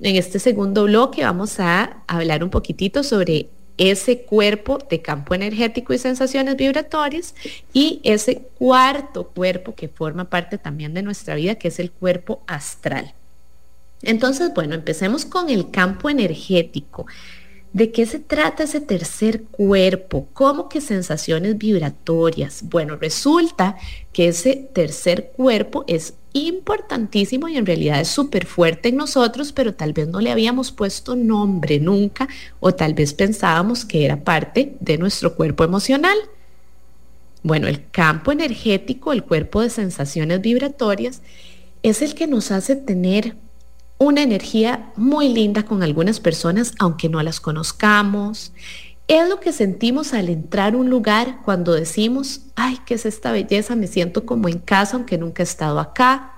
[0.00, 3.50] En este segundo bloque vamos a hablar un poquitito sobre
[3.80, 7.34] ese cuerpo de campo energético y sensaciones vibratorias
[7.72, 12.42] y ese cuarto cuerpo que forma parte también de nuestra vida, que es el cuerpo
[12.46, 13.14] astral.
[14.02, 17.06] Entonces, bueno, empecemos con el campo energético.
[17.72, 20.28] ¿De qué se trata ese tercer cuerpo?
[20.34, 22.64] ¿Cómo que sensaciones vibratorias?
[22.64, 23.76] Bueno, resulta
[24.12, 29.74] que ese tercer cuerpo es importantísimo y en realidad es súper fuerte en nosotros, pero
[29.74, 32.28] tal vez no le habíamos puesto nombre nunca
[32.60, 36.16] o tal vez pensábamos que era parte de nuestro cuerpo emocional.
[37.42, 41.22] Bueno, el campo energético, el cuerpo de sensaciones vibratorias,
[41.82, 43.36] es el que nos hace tener
[43.98, 48.52] una energía muy linda con algunas personas, aunque no las conozcamos.
[49.10, 53.74] Es lo que sentimos al entrar un lugar cuando decimos, ay, ¿qué es esta belleza?
[53.74, 56.34] Me siento como en casa, aunque nunca he estado acá.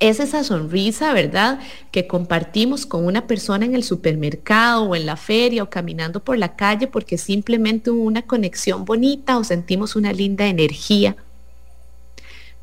[0.00, 1.60] Es esa sonrisa, ¿verdad?
[1.90, 6.36] Que compartimos con una persona en el supermercado o en la feria o caminando por
[6.36, 11.16] la calle porque simplemente hubo una conexión bonita o sentimos una linda energía.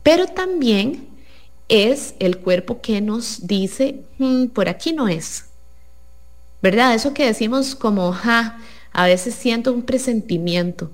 [0.03, 1.07] Pero también
[1.67, 5.45] es el cuerpo que nos dice, mm, por aquí no es.
[6.61, 6.93] ¿Verdad?
[6.93, 8.59] Eso que decimos como, ja,
[8.93, 10.91] a veces siento un presentimiento.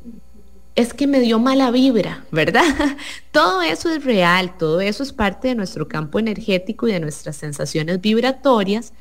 [0.75, 2.63] Es que me dio mala vibra, ¿verdad?
[3.31, 7.35] todo eso es real, todo eso es parte de nuestro campo energético y de nuestras
[7.35, 8.93] sensaciones vibratorias.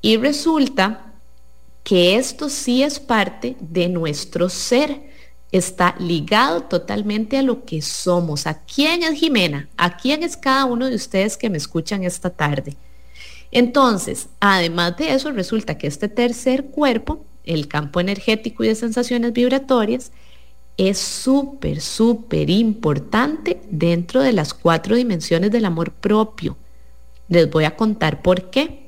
[0.00, 1.12] Y resulta
[1.82, 5.12] que esto sí es parte de nuestro ser
[5.52, 8.46] está ligado totalmente a lo que somos.
[8.46, 9.68] ¿A quién es Jimena?
[9.76, 12.76] ¿A quién es cada uno de ustedes que me escuchan esta tarde?
[13.54, 19.32] Entonces, además de eso, resulta que este tercer cuerpo, el campo energético y de sensaciones
[19.32, 20.10] vibratorias,
[20.76, 26.56] es súper, súper importante dentro de las cuatro dimensiones del amor propio.
[27.28, 28.86] Les voy a contar por qué.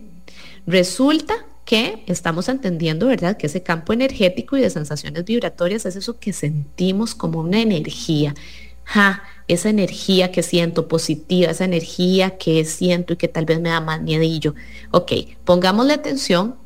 [0.66, 3.36] Resulta que estamos entendiendo, ¿verdad?
[3.36, 8.34] Que ese campo energético y de sensaciones vibratorias es eso que sentimos como una energía.
[8.82, 13.68] Ja, esa energía que siento positiva, esa energía que siento y que tal vez me
[13.68, 14.54] da más miedillo.
[14.90, 15.12] Ok,
[15.44, 16.56] pongámosle atención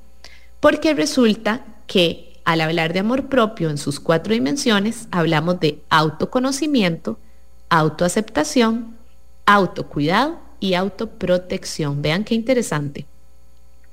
[0.61, 7.19] porque resulta que al hablar de amor propio en sus cuatro dimensiones, hablamos de autoconocimiento,
[7.69, 8.97] autoaceptación,
[9.47, 12.03] autocuidado y autoprotección.
[12.03, 13.07] Vean qué interesante.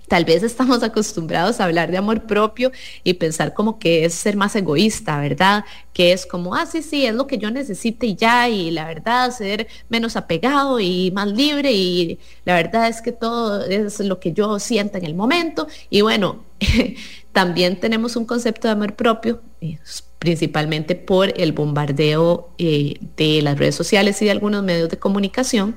[0.07, 2.71] Tal vez estamos acostumbrados a hablar de amor propio
[3.03, 5.65] y pensar como que es ser más egoísta, ¿verdad?
[5.91, 8.85] Que es como, ah, sí, sí, es lo que yo necesite y ya, y la
[8.85, 14.19] verdad, ser menos apegado y más libre, y la verdad es que todo es lo
[14.19, 15.67] que yo sienta en el momento.
[15.89, 16.45] Y bueno,
[17.33, 19.77] también tenemos un concepto de amor propio, eh,
[20.19, 25.75] principalmente por el bombardeo eh, de las redes sociales y de algunos medios de comunicación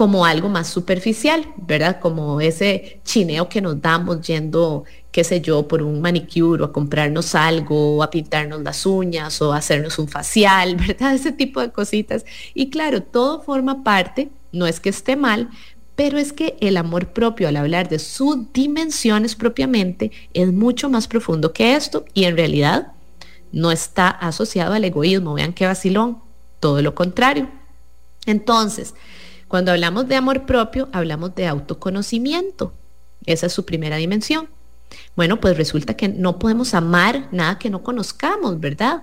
[0.00, 2.00] como algo más superficial, ¿verdad?
[2.00, 6.72] Como ese chineo que nos damos yendo, qué sé yo, por un manicure o a
[6.72, 11.12] comprarnos algo, o a pintarnos las uñas o a hacernos un facial, ¿verdad?
[11.12, 12.24] Ese tipo de cositas.
[12.54, 15.50] Y claro, todo forma parte, no es que esté mal,
[15.96, 21.08] pero es que el amor propio al hablar de sus dimensiones propiamente es mucho más
[21.08, 22.92] profundo que esto y en realidad
[23.52, 25.34] no está asociado al egoísmo.
[25.34, 26.20] Vean qué vacilón,
[26.58, 27.50] todo lo contrario.
[28.24, 28.94] Entonces,
[29.50, 32.72] cuando hablamos de amor propio, hablamos de autoconocimiento.
[33.26, 34.48] Esa es su primera dimensión.
[35.16, 39.02] Bueno, pues resulta que no podemos amar nada que no conozcamos, ¿verdad?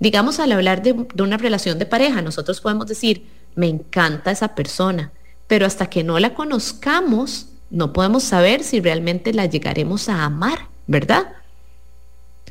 [0.00, 5.12] Digamos, al hablar de, una relación de pareja, nosotros podemos decir, me encanta esa persona,
[5.46, 10.58] pero hasta que no la conozcamos, no podemos saber si realmente la llegaremos a amar,
[10.88, 11.36] ¿verdad?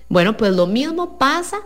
[0.08, 1.58] Bueno, pues lo mismo pasa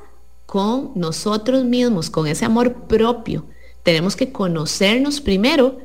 [0.48, 3.46] con nosotros mismos, con ese amor propio.
[3.84, 5.80] Tenemos que conocernos primero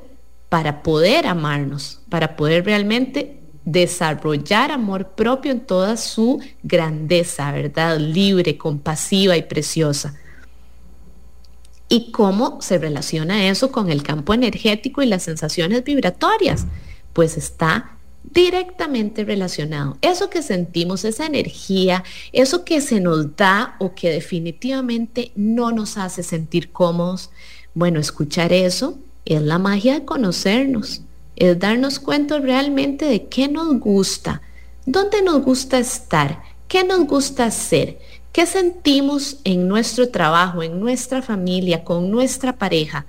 [0.49, 7.99] para poder amarnos, para poder realmente desarrollar amor propio en toda su grandeza, ¿verdad?
[7.99, 10.15] Libre, compasiva y preciosa.
[11.89, 16.67] ¿Y cómo se relaciona eso con el campo energético y las sensaciones vibratorias?
[17.13, 19.97] Pues está directamente relacionado.
[20.01, 25.97] Eso que sentimos, esa energía, eso que se nos da o que definitivamente no nos
[25.97, 27.31] hace sentir cómodos,
[27.77, 28.97] bueno, escuchar eso
[29.27, 31.03] es la magia de conocernos,
[31.37, 34.41] es darnos cuenta realmente de qué nos gusta,
[34.87, 37.99] dónde nos gusta estar, qué nos gusta hacer,
[38.33, 43.05] qué sentimos en nuestro trabajo, en nuestra familia, con nuestra pareja.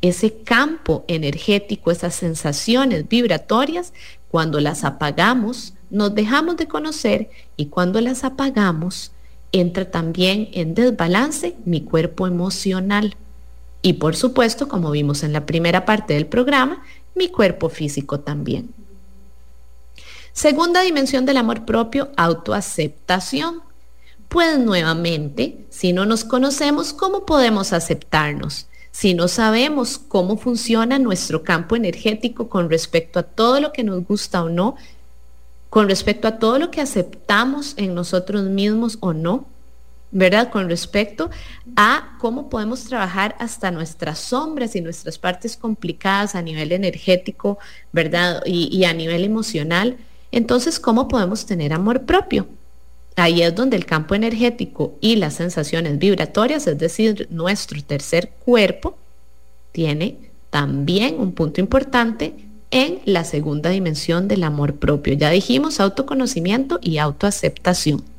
[0.00, 3.92] Ese campo energético, esas sensaciones vibratorias,
[4.30, 7.28] cuando las apagamos, nos dejamos de conocer
[7.58, 9.12] y cuando las apagamos,
[9.52, 13.16] entra también en desbalance mi cuerpo emocional.
[13.82, 16.82] Y por supuesto, como vimos en la primera parte del programa,
[17.16, 18.72] mi cuerpo físico también.
[20.32, 23.60] Segunda dimensión del amor propio, autoaceptación.
[24.28, 28.66] Pues nuevamente, si no nos conocemos, ¿cómo podemos aceptarnos?
[28.92, 34.06] Si no sabemos cómo funciona nuestro campo energético con respecto a todo lo que nos
[34.06, 34.76] gusta o no,
[35.68, 39.46] con respecto a todo lo que aceptamos en nosotros mismos o no,
[40.12, 40.50] ¿verdad?
[40.50, 41.30] Con respecto
[41.74, 47.58] a cómo podemos trabajar hasta nuestras sombras y nuestras partes complicadas a nivel energético,
[47.92, 48.42] ¿verdad?
[48.44, 49.96] Y, a nivel emocional.
[50.30, 52.46] Entonces, ¿cómo podemos tener amor propio?
[53.16, 58.96] Ahí es donde el campo energético y las sensaciones vibratorias, es decir, nuestro tercer cuerpo,
[59.72, 60.18] tiene
[60.50, 62.34] también un punto importante
[62.70, 65.14] en la segunda dimensión del amor propio.
[65.14, 68.11] Ya dijimos autoconocimiento y autoaceptación.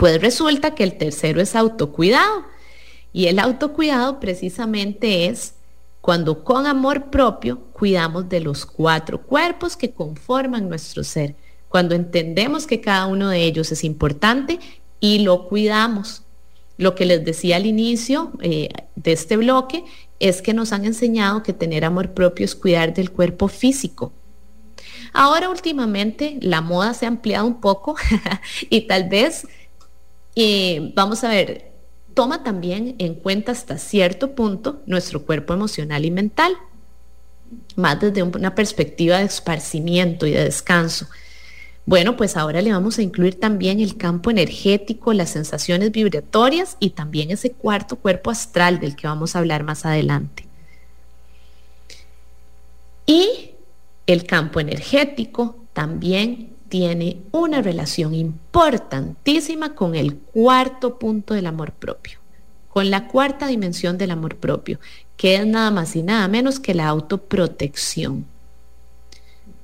[0.00, 2.46] Pues resulta que el tercero es autocuidado.
[3.12, 5.52] Y el autocuidado precisamente es
[6.00, 11.34] cuando con amor propio cuidamos de los cuatro cuerpos que conforman nuestro ser.
[11.68, 14.58] Cuando entendemos que cada uno de ellos es importante
[15.00, 16.22] y lo cuidamos.
[16.78, 19.84] Lo que les decía al inicio eh, de este bloque
[20.18, 24.14] es que nos han enseñado que tener amor propio es cuidar del cuerpo físico.
[25.12, 27.96] Ahora últimamente la moda se ha ampliado un poco
[28.70, 29.46] y tal vez
[30.94, 31.72] vamos a ver,
[32.14, 36.52] toma también en cuenta hasta cierto punto nuestro cuerpo emocional y mental,
[37.76, 41.06] más desde una perspectiva de esparcimiento y de descanso.
[41.86, 46.90] Bueno, pues ahora le vamos a incluir también el campo energético, las sensaciones vibratorias y
[46.90, 50.46] también ese cuarto cuerpo astral del que vamos a hablar más adelante.
[53.06, 53.52] Y
[54.06, 62.20] el campo energético también tiene una relación importantísima con el cuarto punto del amor propio,
[62.70, 64.78] con la cuarta dimensión del amor propio,
[65.16, 68.24] que es nada más y nada menos que la autoprotección.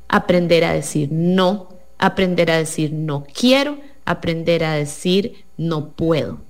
[0.08, 6.40] Aprender a decir no, aprender a decir no quiero, aprender a decir no puedo.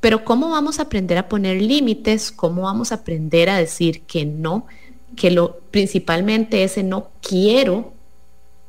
[0.00, 2.32] Pero ¿cómo vamos a aprender a poner límites?
[2.32, 4.66] ¿Cómo vamos a aprender a decir que no?
[5.14, 7.95] Que lo principalmente ese no quiero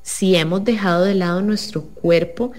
[0.07, 2.53] si hemos dejado de lado nuestro cuerpo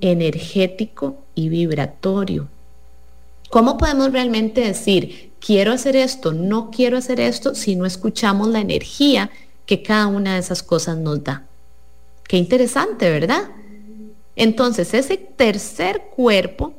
[0.00, 2.48] energético y vibratorio.
[3.50, 8.60] ¿Cómo podemos realmente decir quiero hacer esto, no quiero hacer esto, si no escuchamos la
[8.60, 9.30] energía
[9.66, 11.44] que cada una de esas cosas nos da.
[12.26, 13.42] Qué interesante, ¿verdad?
[14.34, 16.72] Entonces, ese tercer cuerpo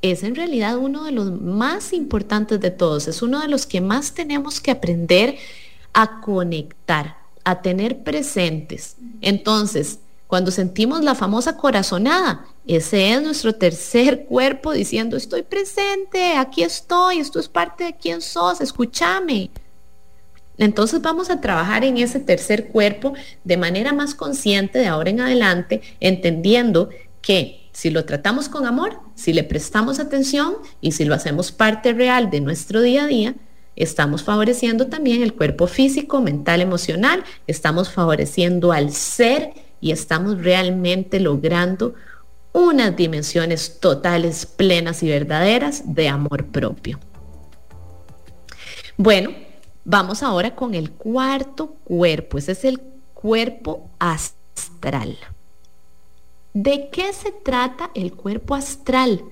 [0.00, 3.82] es en realidad uno de los más importantes de todos, es uno de los que
[3.82, 5.36] más tenemos que aprender
[5.92, 7.17] a conectar,
[7.48, 8.96] a tener presentes.
[9.22, 16.62] Entonces, cuando sentimos la famosa corazonada, ese es nuestro tercer cuerpo diciendo, estoy presente, aquí
[16.62, 19.50] estoy, esto es parte de quién sos, escúchame.
[20.58, 25.20] Entonces vamos a trabajar en ese tercer cuerpo de manera más consciente de ahora en
[25.20, 26.90] adelante, entendiendo
[27.22, 31.94] que si lo tratamos con amor, si le prestamos atención y si lo hacemos parte
[31.94, 33.34] real de nuestro día a día,
[33.78, 41.20] estamos favoreciendo también el cuerpo físico, mental, emocional, estamos favoreciendo al ser y estamos realmente
[41.20, 41.94] logrando
[42.52, 46.98] unas dimensiones totales, plenas y verdaderas de amor propio.
[48.96, 49.30] Bueno,
[49.84, 52.80] vamos ahora con el cuarto cuerpo, ese es el
[53.14, 55.16] cuerpo astral.
[56.52, 59.22] ¿De qué se trata el cuerpo astral?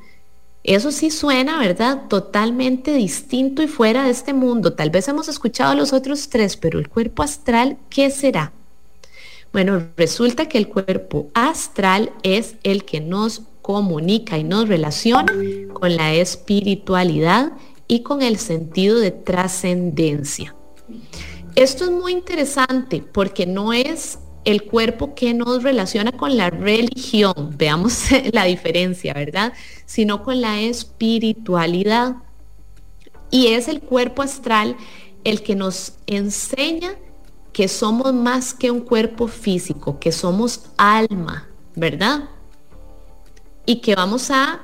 [0.67, 2.09] Eso sí suena, ¿verdad?
[2.09, 4.73] Totalmente distinto y fuera de este mundo.
[4.73, 8.53] Tal vez hemos escuchado los otros tres, pero el cuerpo astral, ¿qué será?
[9.53, 15.33] Bueno, resulta que el cuerpo astral es el que nos comunica y nos relaciona
[15.73, 17.53] con la espiritualidad
[17.87, 20.57] y con el sentido de trascendencia.
[21.55, 27.55] Esto es muy interesante porque no es el cuerpo que nos relaciona con la religión,
[27.59, 29.53] veamos la diferencia, ¿verdad?
[29.85, 32.15] Sino con la espiritualidad.
[33.31, 34.77] Y es el cuerpo astral
[35.25, 36.95] el que nos enseña
[37.53, 42.29] que somos más que un cuerpo físico, que somos alma, ¿verdad?
[43.65, 44.61] Y que vamos a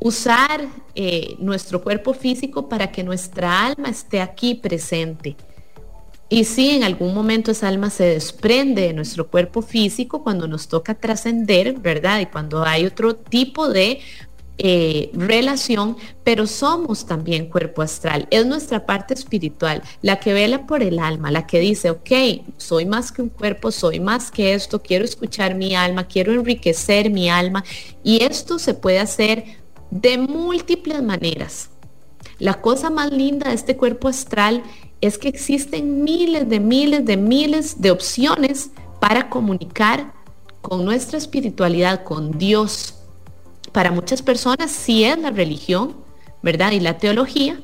[0.00, 5.34] usar eh, nuestro cuerpo físico para que nuestra alma esté aquí presente.
[6.30, 10.68] Y si en algún momento esa alma se desprende de nuestro cuerpo físico cuando nos
[10.68, 12.20] toca trascender, ¿verdad?
[12.20, 14.00] Y cuando hay otro tipo de
[14.60, 18.26] eh, relación, pero somos también cuerpo astral.
[18.30, 22.10] Es nuestra parte espiritual, la que vela por el alma, la que dice, ok,
[22.56, 27.08] soy más que un cuerpo, soy más que esto, quiero escuchar mi alma, quiero enriquecer
[27.08, 27.64] mi alma.
[28.02, 29.44] Y esto se puede hacer
[29.90, 31.70] de múltiples maneras.
[32.40, 34.62] La cosa más linda de este cuerpo astral
[35.00, 38.70] es que existen miles de miles de miles de opciones
[39.00, 40.12] para comunicar
[40.60, 42.98] con nuestra espiritualidad, con Dios,
[43.72, 45.96] para muchas personas sí es la religión,
[46.42, 46.72] ¿verdad?
[46.72, 47.60] Y la teología.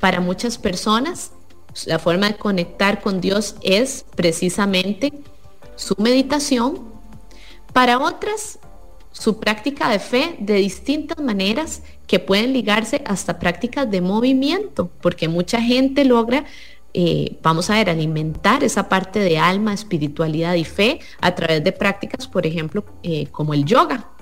[0.00, 1.30] Para muchas personas
[1.86, 5.12] la forma de conectar con Dios es precisamente
[5.76, 6.80] su meditación.
[7.72, 8.58] Para otras,
[9.10, 15.28] su práctica de fe de distintas maneras que pueden ligarse hasta prácticas de movimiento, porque
[15.28, 16.44] mucha gente logra,
[16.94, 21.72] eh, vamos a ver, alimentar esa parte de alma, espiritualidad y fe a través de
[21.72, 24.14] prácticas, por ejemplo, eh, como el yoga,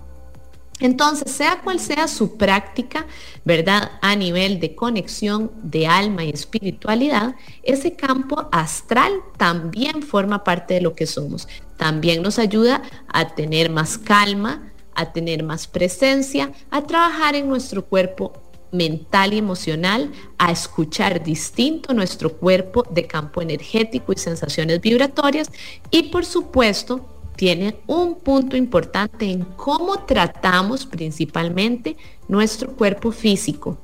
[0.82, 3.06] entonces, sea cual sea su práctica,
[3.44, 3.92] ¿verdad?
[4.00, 10.80] A nivel de conexión de alma y espiritualidad, ese campo astral también forma parte de
[10.80, 11.46] lo que somos.
[11.76, 17.84] También nos ayuda a tener más calma, a tener más presencia, a trabajar en nuestro
[17.84, 18.41] cuerpo
[18.72, 25.50] mental y emocional, a escuchar distinto nuestro cuerpo de campo energético y sensaciones vibratorias
[25.90, 27.06] y por supuesto
[27.36, 31.96] tiene un punto importante en cómo tratamos principalmente
[32.28, 33.78] nuestro cuerpo físico.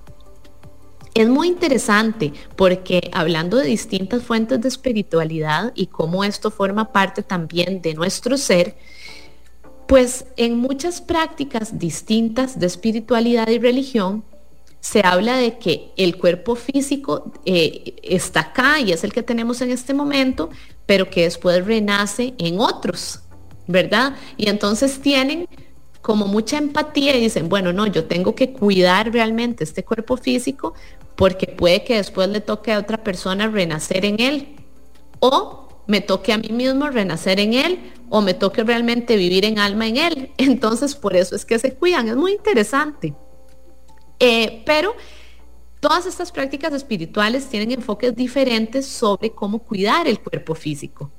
[1.15, 7.23] Es muy interesante porque hablando de distintas fuentes de espiritualidad y cómo esto forma parte
[7.23, 8.77] también de nuestro ser,
[9.89, 14.23] pues en muchas prácticas distintas de espiritualidad y religión
[14.81, 19.61] se habla de que el cuerpo físico eh, está acá y es el que tenemos
[19.61, 20.51] en este momento,
[20.87, 23.21] pero que después renace en otros,
[23.67, 24.17] ¿verdad?
[24.37, 25.49] Y entonces tienen
[26.01, 30.75] como mucha empatía y dicen, bueno, no, yo tengo que cuidar realmente este cuerpo físico
[31.17, 34.57] porque puede que después le toque a otra persona renacer en él.
[35.19, 39.59] O me toque a mí mismo renacer en él o me toque realmente vivir en
[39.59, 40.31] alma en él.
[40.39, 42.09] Entonces, por eso es que se cuidan.
[42.09, 43.15] Es muy interesante.
[44.19, 44.95] Eh, pero
[45.81, 51.11] todas estas prácticas espirituales tienen enfoques diferentes sobre cómo cuidar el cuerpo físico.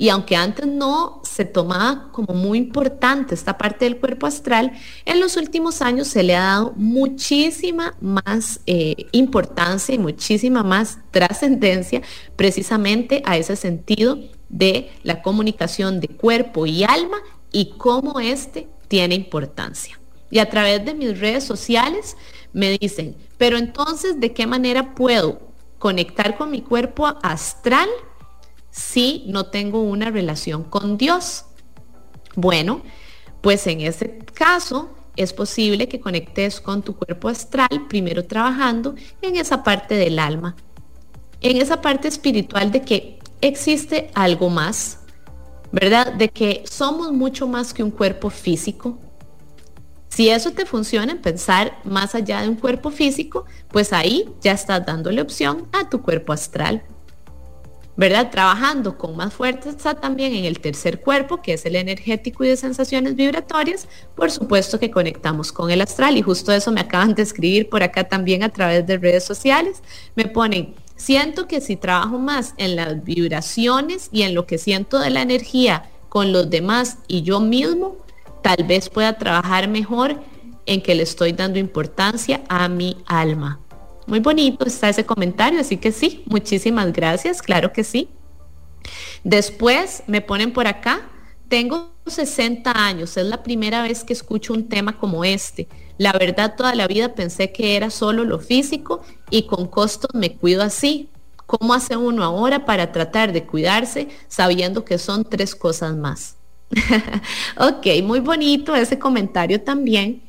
[0.00, 4.72] Y aunque antes no se tomaba como muy importante esta parte del cuerpo astral,
[5.04, 11.00] en los últimos años se le ha dado muchísima más eh, importancia y muchísima más
[11.10, 12.00] trascendencia
[12.34, 17.18] precisamente a ese sentido de la comunicación de cuerpo y alma
[17.52, 20.00] y cómo éste tiene importancia.
[20.30, 22.16] Y a través de mis redes sociales
[22.52, 25.40] me dicen, pero entonces, ¿de qué manera puedo
[25.78, 27.88] conectar con mi cuerpo astral
[28.70, 31.44] si no tengo una relación con Dios?
[32.36, 32.82] Bueno,
[33.40, 39.36] pues en ese caso es posible que conectes con tu cuerpo astral, primero trabajando en
[39.36, 40.56] esa parte del alma,
[41.40, 45.00] en esa parte espiritual de que existe algo más,
[45.72, 46.14] ¿verdad?
[46.14, 48.98] De que somos mucho más que un cuerpo físico.
[50.10, 54.52] Si eso te funciona en pensar más allá de un cuerpo físico, pues ahí ya
[54.52, 56.82] estás dándole opción a tu cuerpo astral.
[58.00, 58.30] ¿verdad?
[58.30, 62.56] Trabajando con más fuerza también en el tercer cuerpo, que es el energético y de
[62.56, 67.20] sensaciones vibratorias, por supuesto que conectamos con el astral y justo eso me acaban de
[67.20, 69.82] escribir por acá también a través de redes sociales.
[70.14, 74.98] Me ponen, siento que si trabajo más en las vibraciones y en lo que siento
[74.98, 77.98] de la energía con los demás y yo mismo,
[78.42, 80.20] tal vez pueda trabajar mejor
[80.66, 83.60] en que le estoy dando importancia a mi alma.
[84.06, 88.08] Muy bonito está ese comentario, así que sí, muchísimas gracias, claro que sí.
[89.24, 91.02] Después me ponen por acá,
[91.48, 95.68] tengo 60 años, es la primera vez que escucho un tema como este.
[95.98, 100.36] La verdad, toda la vida pensé que era solo lo físico y con costos me
[100.36, 101.10] cuido así.
[101.46, 106.39] ¿Cómo hace uno ahora para tratar de cuidarse sabiendo que son tres cosas más?
[107.56, 110.22] ok, muy bonito ese comentario también.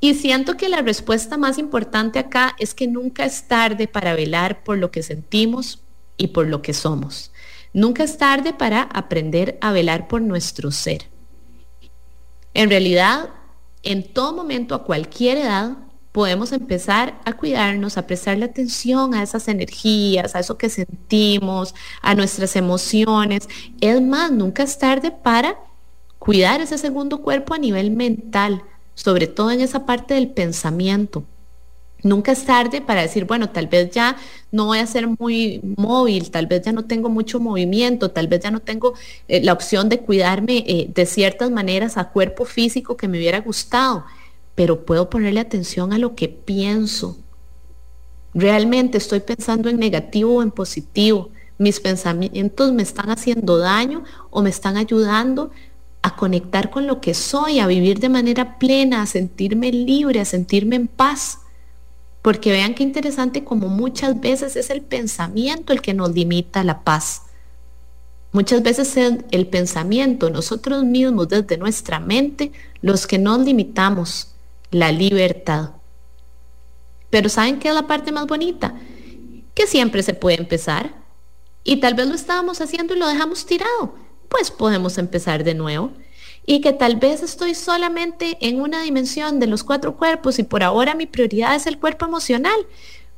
[0.00, 4.62] Y siento que la respuesta más importante acá es que nunca es tarde para velar
[4.62, 5.80] por lo que sentimos
[6.16, 7.32] y por lo que somos.
[7.72, 11.08] Nunca es tarde para aprender a velar por nuestro ser.
[12.52, 13.30] En realidad,
[13.82, 15.76] en todo momento, a cualquier edad,
[16.12, 22.14] podemos empezar a cuidarnos, a prestarle atención a esas energías, a eso que sentimos, a
[22.14, 23.48] nuestras emociones.
[23.80, 25.58] Es más, nunca es tarde para
[26.24, 28.62] cuidar ese segundo cuerpo a nivel mental
[28.94, 31.24] sobre todo en esa parte del pensamiento.
[32.02, 34.16] Nunca es tarde para decir, bueno, tal vez ya
[34.52, 38.40] no voy a ser muy móvil, tal vez ya no tengo mucho movimiento, tal vez
[38.40, 38.94] ya no tengo
[39.26, 43.40] eh, la opción de cuidarme eh, de ciertas maneras a cuerpo físico que me hubiera
[43.40, 44.04] gustado,
[44.54, 47.18] pero puedo ponerle atención a lo que pienso.
[48.34, 51.30] Realmente estoy pensando en negativo o en positivo.
[51.56, 55.52] Mis pensamientos me están haciendo daño o me están ayudando
[56.04, 60.26] a conectar con lo que soy, a vivir de manera plena, a sentirme libre, a
[60.26, 61.38] sentirme en paz.
[62.20, 66.82] Porque vean qué interesante como muchas veces es el pensamiento el que nos limita la
[66.84, 67.22] paz.
[68.32, 72.52] Muchas veces es el pensamiento, nosotros mismos desde nuestra mente,
[72.82, 74.34] los que nos limitamos
[74.70, 75.70] la libertad.
[77.08, 78.74] Pero ¿saben qué es la parte más bonita?
[79.54, 80.94] Que siempre se puede empezar.
[81.62, 85.92] Y tal vez lo estábamos haciendo y lo dejamos tirado pues podemos empezar de nuevo.
[86.46, 90.62] Y que tal vez estoy solamente en una dimensión de los cuatro cuerpos y por
[90.62, 92.66] ahora mi prioridad es el cuerpo emocional.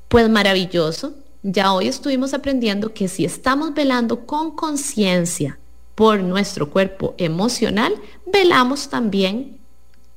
[0.09, 1.15] Pues maravilloso.
[1.43, 5.59] Ya hoy estuvimos aprendiendo que si estamos velando con conciencia
[5.95, 7.95] por nuestro cuerpo emocional,
[8.27, 9.59] velamos también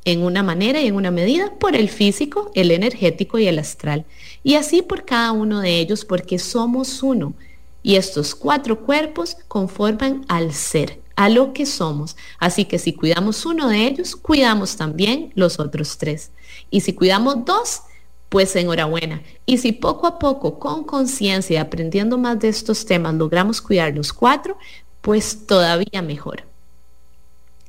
[0.06, 4.06] en una manera y en una medida por el físico, el energético y el astral.
[4.44, 7.34] Y así por cada uno de ellos, porque somos uno.
[7.82, 12.16] Y estos cuatro cuerpos conforman al ser, a lo que somos.
[12.38, 16.32] Así que si cuidamos uno de ellos, cuidamos también los otros tres.
[16.70, 17.82] Y si cuidamos dos,
[18.30, 19.22] pues enhorabuena.
[19.46, 23.96] Y si poco a poco, con conciencia y aprendiendo más de estos temas, logramos cuidar
[23.96, 24.58] los cuatro,
[25.02, 26.44] pues todavía mejor.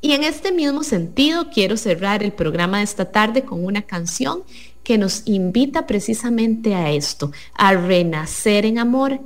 [0.02, 4.42] Y en este mismo sentido, quiero cerrar el programa de esta tarde con una canción
[4.82, 9.20] que nos invita precisamente a esto, a renacer en amor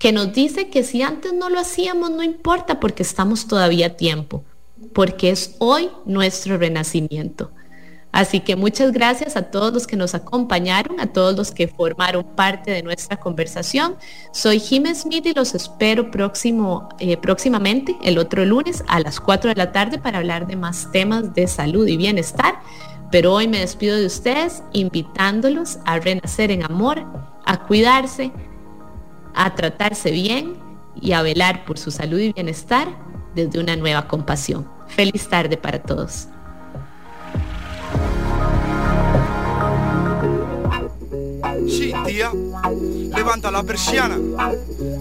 [0.00, 3.90] que nos dice que si antes no lo hacíamos, no importa porque estamos todavía a
[3.90, 4.42] tiempo,
[4.94, 7.52] porque es hoy nuestro renacimiento.
[8.10, 12.24] Así que muchas gracias a todos los que nos acompañaron, a todos los que formaron
[12.24, 13.94] parte de nuestra conversación.
[14.32, 19.50] Soy Jiménez Smith y los espero próximo, eh, próximamente, el otro lunes a las 4
[19.50, 22.60] de la tarde para hablar de más temas de salud y bienestar.
[23.12, 27.04] Pero hoy me despido de ustedes invitándolos a renacer en amor,
[27.44, 28.32] a cuidarse,
[29.34, 30.56] a tratarse bien
[31.00, 32.88] y a velar por su salud y bienestar
[33.34, 34.68] desde una nueva compasión.
[34.88, 36.28] Feliz tarde para todos.
[41.68, 42.32] Sí, tía.
[43.14, 44.18] Levanta la persiana.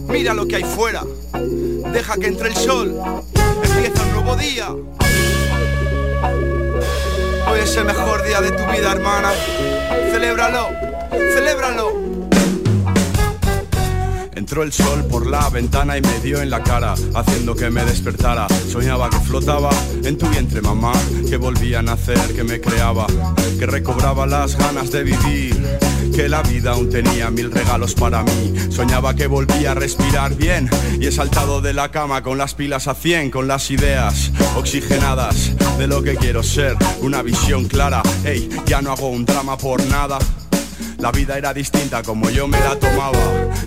[0.08, 1.04] Mira lo que hay fuera.
[1.34, 2.96] Deja que entre el sol.
[3.64, 4.70] Empieza un nuevo día.
[7.52, 9.32] Hoy es el mejor día de tu vida, hermana.
[10.12, 10.70] Celébralo.
[11.34, 12.19] Celébralo.
[14.40, 17.84] Entró el sol por la ventana y me dio en la cara, haciendo que me
[17.84, 18.48] despertara.
[18.72, 19.70] Soñaba que flotaba
[20.06, 20.94] en tu vientre, mamá,
[21.30, 23.06] que volvía a nacer, que me creaba,
[23.60, 25.62] que recobraba las ganas de vivir
[26.16, 28.54] que la vida aún tenía mil regalos para mí.
[28.70, 30.70] Soñaba que volvía a respirar bien
[31.02, 35.52] y he saltado de la cama con las pilas a 100, con las ideas oxigenadas
[35.78, 38.02] de lo que quiero ser, una visión clara.
[38.24, 40.18] Hey, ya no hago un drama por nada.
[41.00, 43.20] La vida era distinta como yo me la tomaba.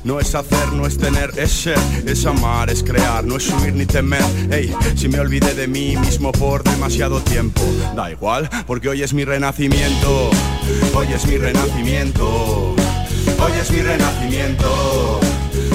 [0.05, 3.73] No es hacer, no es tener, es ser, es amar, es crear, no es subir
[3.73, 4.23] ni temer.
[4.51, 7.63] Ey, si me olvidé de mí mismo por demasiado tiempo,
[7.97, 10.31] da igual, porque hoy es mi renacimiento.
[10.95, 12.75] Hoy es mi renacimiento.
[13.39, 15.21] Hoy es mi renacimiento.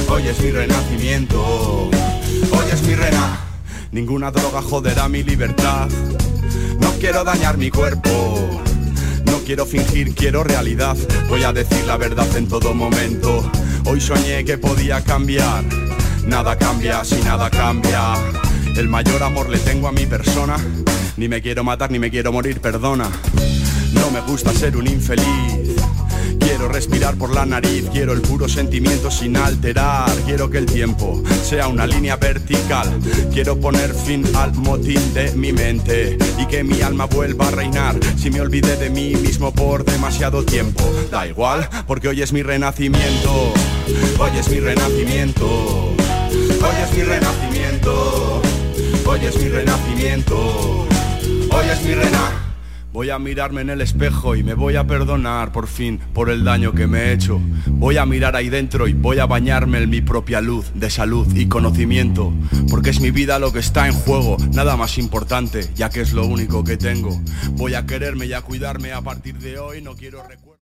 [0.10, 1.90] Hoy es mi renacimiento.
[2.52, 3.40] Hoy es mi rena.
[3.92, 5.90] Ninguna droga joderá mi libertad.
[6.80, 8.62] No quiero dañar mi cuerpo
[9.46, 10.98] quiero fingir, quiero realidad.
[11.30, 13.50] Voy a decir la verdad en todo momento.
[13.86, 15.64] Hoy soñé que podía cambiar.
[16.26, 18.14] Nada cambia si nada cambia.
[18.76, 20.58] El mayor amor le tengo a mi persona.
[21.16, 23.10] Ni me quiero matar ni me quiero morir, perdona.
[23.94, 25.67] No me gusta ser un infeliz.
[26.48, 30.10] Quiero respirar por la nariz, quiero el puro sentimiento sin alterar.
[30.26, 32.88] Quiero que el tiempo sea una línea vertical.
[33.34, 38.00] Quiero poner fin al motín de mi mente y que mi alma vuelva a reinar.
[38.16, 42.44] Si me olvidé de mí mismo por demasiado tiempo, da igual, porque hoy es mi
[42.44, 43.52] renacimiento.
[44.18, 45.46] Hoy es mi renacimiento.
[45.46, 48.42] Hoy es mi renacimiento.
[49.06, 50.88] Hoy es mi renacimiento.
[51.52, 52.47] Hoy es mi renacimiento.
[52.98, 56.44] Voy a mirarme en el espejo y me voy a perdonar por fin por el
[56.44, 57.40] daño que me he hecho.
[57.68, 61.32] Voy a mirar ahí dentro y voy a bañarme en mi propia luz de salud
[61.36, 62.34] y conocimiento.
[62.72, 66.12] Porque es mi vida lo que está en juego, nada más importante, ya que es
[66.14, 67.22] lo único que tengo.
[67.52, 70.24] Voy a quererme y a cuidarme a partir de hoy, no quiero.